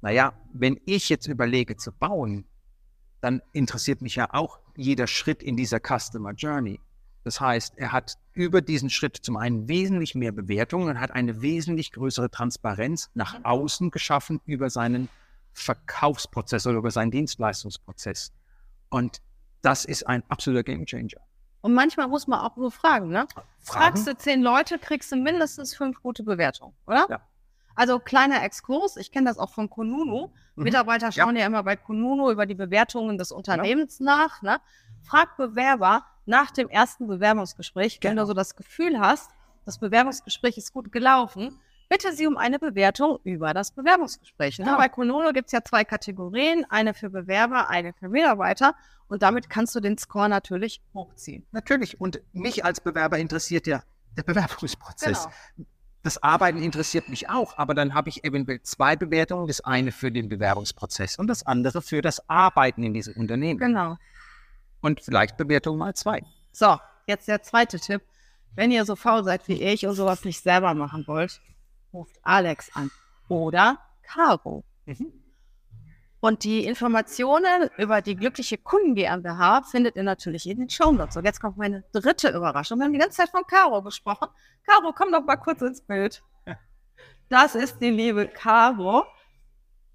Naja, 0.00 0.32
wenn 0.52 0.80
ich 0.86 1.08
jetzt 1.08 1.26
überlege 1.26 1.76
zu 1.76 1.92
bauen, 1.92 2.46
dann 3.24 3.40
interessiert 3.52 4.02
mich 4.02 4.16
ja 4.16 4.28
auch 4.32 4.60
jeder 4.76 5.06
Schritt 5.06 5.42
in 5.42 5.56
dieser 5.56 5.80
Customer 5.80 6.32
Journey. 6.32 6.78
Das 7.24 7.40
heißt, 7.40 7.78
er 7.78 7.90
hat 7.90 8.18
über 8.34 8.60
diesen 8.60 8.90
Schritt 8.90 9.16
zum 9.16 9.38
einen 9.38 9.66
wesentlich 9.66 10.14
mehr 10.14 10.30
Bewertungen 10.30 10.90
und 10.90 11.00
hat 11.00 11.10
eine 11.10 11.40
wesentlich 11.40 11.90
größere 11.92 12.30
Transparenz 12.30 13.10
nach 13.14 13.38
mhm. 13.38 13.44
außen 13.46 13.90
geschaffen 13.90 14.42
über 14.44 14.68
seinen 14.68 15.08
Verkaufsprozess 15.54 16.66
oder 16.66 16.76
über 16.76 16.90
seinen 16.90 17.12
Dienstleistungsprozess. 17.12 18.32
Und 18.90 19.22
das 19.62 19.86
ist 19.86 20.06
ein 20.06 20.22
absoluter 20.28 20.64
Gamechanger. 20.64 21.22
Und 21.62 21.72
manchmal 21.72 22.08
muss 22.08 22.26
man 22.26 22.40
auch 22.40 22.56
nur 22.56 22.70
fragen, 22.70 23.08
ne? 23.08 23.26
Fragen? 23.34 23.46
Fragst 23.60 24.06
du 24.06 24.14
zehn 24.18 24.42
Leute, 24.42 24.78
kriegst 24.78 25.10
du 25.12 25.16
mindestens 25.16 25.74
fünf 25.74 26.02
gute 26.02 26.24
Bewertungen, 26.24 26.74
oder? 26.86 27.06
Ja. 27.08 27.20
Also 27.74 27.98
kleiner 27.98 28.42
Exkurs, 28.42 28.96
ich 28.96 29.10
kenne 29.10 29.28
das 29.28 29.38
auch 29.38 29.50
von 29.50 29.68
Konunu. 29.68 30.30
Mhm. 30.54 30.64
Mitarbeiter 30.64 31.12
schauen 31.12 31.36
ja. 31.36 31.42
ja. 31.42 31.46
immer 31.46 31.62
bei 31.62 31.76
Konunu 31.76 32.30
über 32.30 32.46
die 32.46 32.54
Bewertungen 32.54 33.18
des 33.18 33.32
Unternehmens 33.32 33.98
ja. 33.98 34.04
nach. 34.04 34.42
Ne? 34.42 34.60
Frag 35.02 35.36
Bewerber 35.36 36.04
nach 36.26 36.50
dem 36.50 36.68
ersten 36.68 37.06
Bewerbungsgespräch, 37.06 38.00
genau. 38.00 38.10
wenn 38.10 38.16
du 38.18 38.26
so 38.26 38.34
das 38.34 38.56
Gefühl 38.56 38.98
hast, 38.98 39.30
das 39.64 39.78
Bewerbungsgespräch 39.78 40.56
ist 40.56 40.72
gut 40.72 40.92
gelaufen, 40.92 41.58
bitte 41.88 42.12
Sie 42.12 42.26
um 42.26 42.36
eine 42.36 42.58
Bewertung 42.58 43.18
über 43.24 43.54
das 43.54 43.72
Bewerbungsgespräch. 43.72 44.58
Ne? 44.58 44.66
Ja. 44.66 44.76
Bei 44.76 44.88
Konono 44.88 45.32
gibt 45.32 45.46
es 45.46 45.52
ja 45.52 45.62
zwei 45.62 45.84
Kategorien, 45.84 46.64
eine 46.68 46.94
für 46.94 47.10
Bewerber, 47.10 47.68
eine 47.70 47.92
für 47.92 48.08
Mitarbeiter. 48.08 48.74
Und 49.08 49.22
damit 49.22 49.50
kannst 49.50 49.74
du 49.74 49.80
den 49.80 49.98
Score 49.98 50.28
natürlich 50.28 50.82
hochziehen. 50.94 51.46
Natürlich. 51.52 52.00
Und 52.00 52.22
mich 52.32 52.64
als 52.64 52.80
Bewerber 52.80 53.18
interessiert 53.18 53.66
ja 53.66 53.82
der 54.16 54.22
Bewerbungsprozess. 54.22 55.28
Genau. 55.56 55.68
Das 56.04 56.22
Arbeiten 56.22 56.62
interessiert 56.62 57.08
mich 57.08 57.30
auch, 57.30 57.56
aber 57.56 57.72
dann 57.72 57.94
habe 57.94 58.10
ich 58.10 58.24
eventuell 58.24 58.60
zwei 58.60 58.94
Bewertungen. 58.94 59.46
Das 59.46 59.62
eine 59.62 59.90
für 59.90 60.12
den 60.12 60.28
Bewerbungsprozess 60.28 61.18
und 61.18 61.28
das 61.28 61.46
andere 61.46 61.80
für 61.80 62.02
das 62.02 62.28
Arbeiten 62.28 62.82
in 62.82 62.92
diesem 62.92 63.14
Unternehmen. 63.14 63.58
Genau. 63.58 63.96
Und 64.82 65.00
vielleicht 65.00 65.38
Bewertung 65.38 65.78
mal 65.78 65.94
zwei. 65.94 66.22
So, 66.52 66.78
jetzt 67.06 67.26
der 67.26 67.42
zweite 67.42 67.80
Tipp. 67.80 68.02
Wenn 68.54 68.70
ihr 68.70 68.84
so 68.84 68.96
faul 68.96 69.24
seid 69.24 69.48
wie 69.48 69.62
ich 69.62 69.86
und 69.86 69.94
sowas 69.94 70.26
nicht 70.26 70.42
selber 70.42 70.74
machen 70.74 71.06
wollt, 71.06 71.40
ruft 71.94 72.20
Alex 72.22 72.70
an 72.74 72.90
oder 73.28 73.78
Caro. 74.02 74.62
Mhm. 74.84 75.23
Und 76.24 76.42
die 76.42 76.64
Informationen 76.64 77.68
über 77.76 78.00
die 78.00 78.16
glückliche 78.16 78.56
Kunden 78.56 78.94
GmbH 78.94 79.60
findet 79.60 79.96
ihr 79.96 80.04
natürlich 80.04 80.48
in 80.48 80.56
den 80.56 80.70
Show 80.70 80.90
Notes. 80.90 81.18
Und 81.18 81.26
jetzt 81.26 81.38
kommt 81.38 81.58
meine 81.58 81.84
dritte 81.92 82.30
Überraschung. 82.30 82.78
Wir 82.78 82.86
haben 82.86 82.94
die 82.94 82.98
ganze 82.98 83.18
Zeit 83.18 83.28
von 83.28 83.42
Caro 83.46 83.82
gesprochen. 83.82 84.28
Caro, 84.66 84.94
komm 84.96 85.12
doch 85.12 85.22
mal 85.22 85.36
kurz 85.36 85.60
ins 85.60 85.82
Bild. 85.82 86.22
Das 87.28 87.54
ist 87.54 87.78
die 87.78 87.90
liebe 87.90 88.26
Caro. 88.26 89.04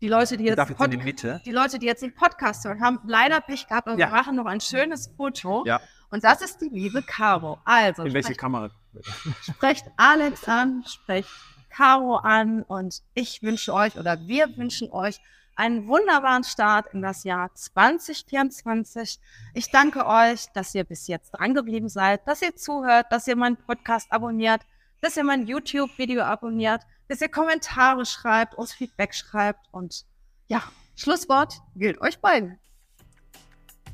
Die 0.01 0.07
Leute, 0.07 0.37
die 0.37 0.43
jetzt, 0.43 0.77
Pod 0.77 0.93
die, 0.93 1.15
die 1.45 1.51
Leute, 1.51 1.79
die 1.79 1.87
jetzt 1.87 2.03
den 2.03 2.13
Podcast 2.13 2.63
hören, 2.63 2.79
haben 2.79 2.99
leider 3.07 3.41
Pech 3.41 3.67
gehabt 3.67 3.87
und 3.87 3.97
ja. 3.97 4.09
machen 4.09 4.35
noch 4.35 4.45
ein 4.45 4.61
schönes 4.61 5.11
Foto. 5.17 5.63
Ja. 5.65 5.81
Und 6.11 6.23
das 6.23 6.41
ist 6.43 6.61
die 6.61 6.69
liebe 6.69 7.01
Caro. 7.01 7.57
Also, 7.65 8.03
in 8.03 8.13
welche 8.13 8.35
Kamera? 8.35 8.69
Sprecht 9.41 9.87
Alex 9.97 10.47
an, 10.47 10.83
sprecht 10.85 11.29
Caro 11.71 12.17
an 12.17 12.61
und 12.61 13.01
ich 13.15 13.41
wünsche 13.41 13.73
euch 13.73 13.97
oder 13.97 14.19
wir 14.27 14.55
wünschen 14.57 14.91
euch 14.91 15.19
einen 15.59 15.87
wunderbaren 15.87 16.45
Start 16.45 16.93
in 16.93 17.01
das 17.01 17.25
Jahr 17.25 17.53
2024. 17.53 19.19
Ich 19.53 19.69
danke 19.69 20.07
euch, 20.07 20.45
dass 20.53 20.73
ihr 20.73 20.85
bis 20.85 21.07
jetzt 21.07 21.31
dran 21.31 21.53
geblieben 21.53 21.89
seid, 21.89 22.25
dass 22.25 22.41
ihr 22.41 22.55
zuhört, 22.55 23.07
dass 23.09 23.27
ihr 23.27 23.35
meinen 23.35 23.57
Podcast 23.57 24.09
abonniert, 24.09 24.61
dass 25.01 25.17
ihr 25.17 25.25
mein 25.25 25.45
YouTube-Video 25.45 26.23
abonniert, 26.23 26.83
dass 27.09 27.19
ihr 27.19 27.27
Kommentare 27.27 28.05
schreibt, 28.05 28.55
uns 28.55 28.71
Feedback 28.71 29.13
schreibt 29.13 29.67
und 29.71 30.05
ja, 30.47 30.63
Schlusswort 30.95 31.55
gilt 31.75 31.99
euch 31.99 32.19
beiden. 32.19 32.57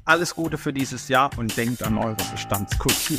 Alles 0.05 0.35
Gute 0.35 0.59
für 0.59 0.71
dieses 0.71 1.07
Jahr 1.07 1.31
und 1.35 1.57
denkt 1.57 1.81
an 1.81 1.97
eure 1.97 2.23
Bestandskultur. 2.31 3.17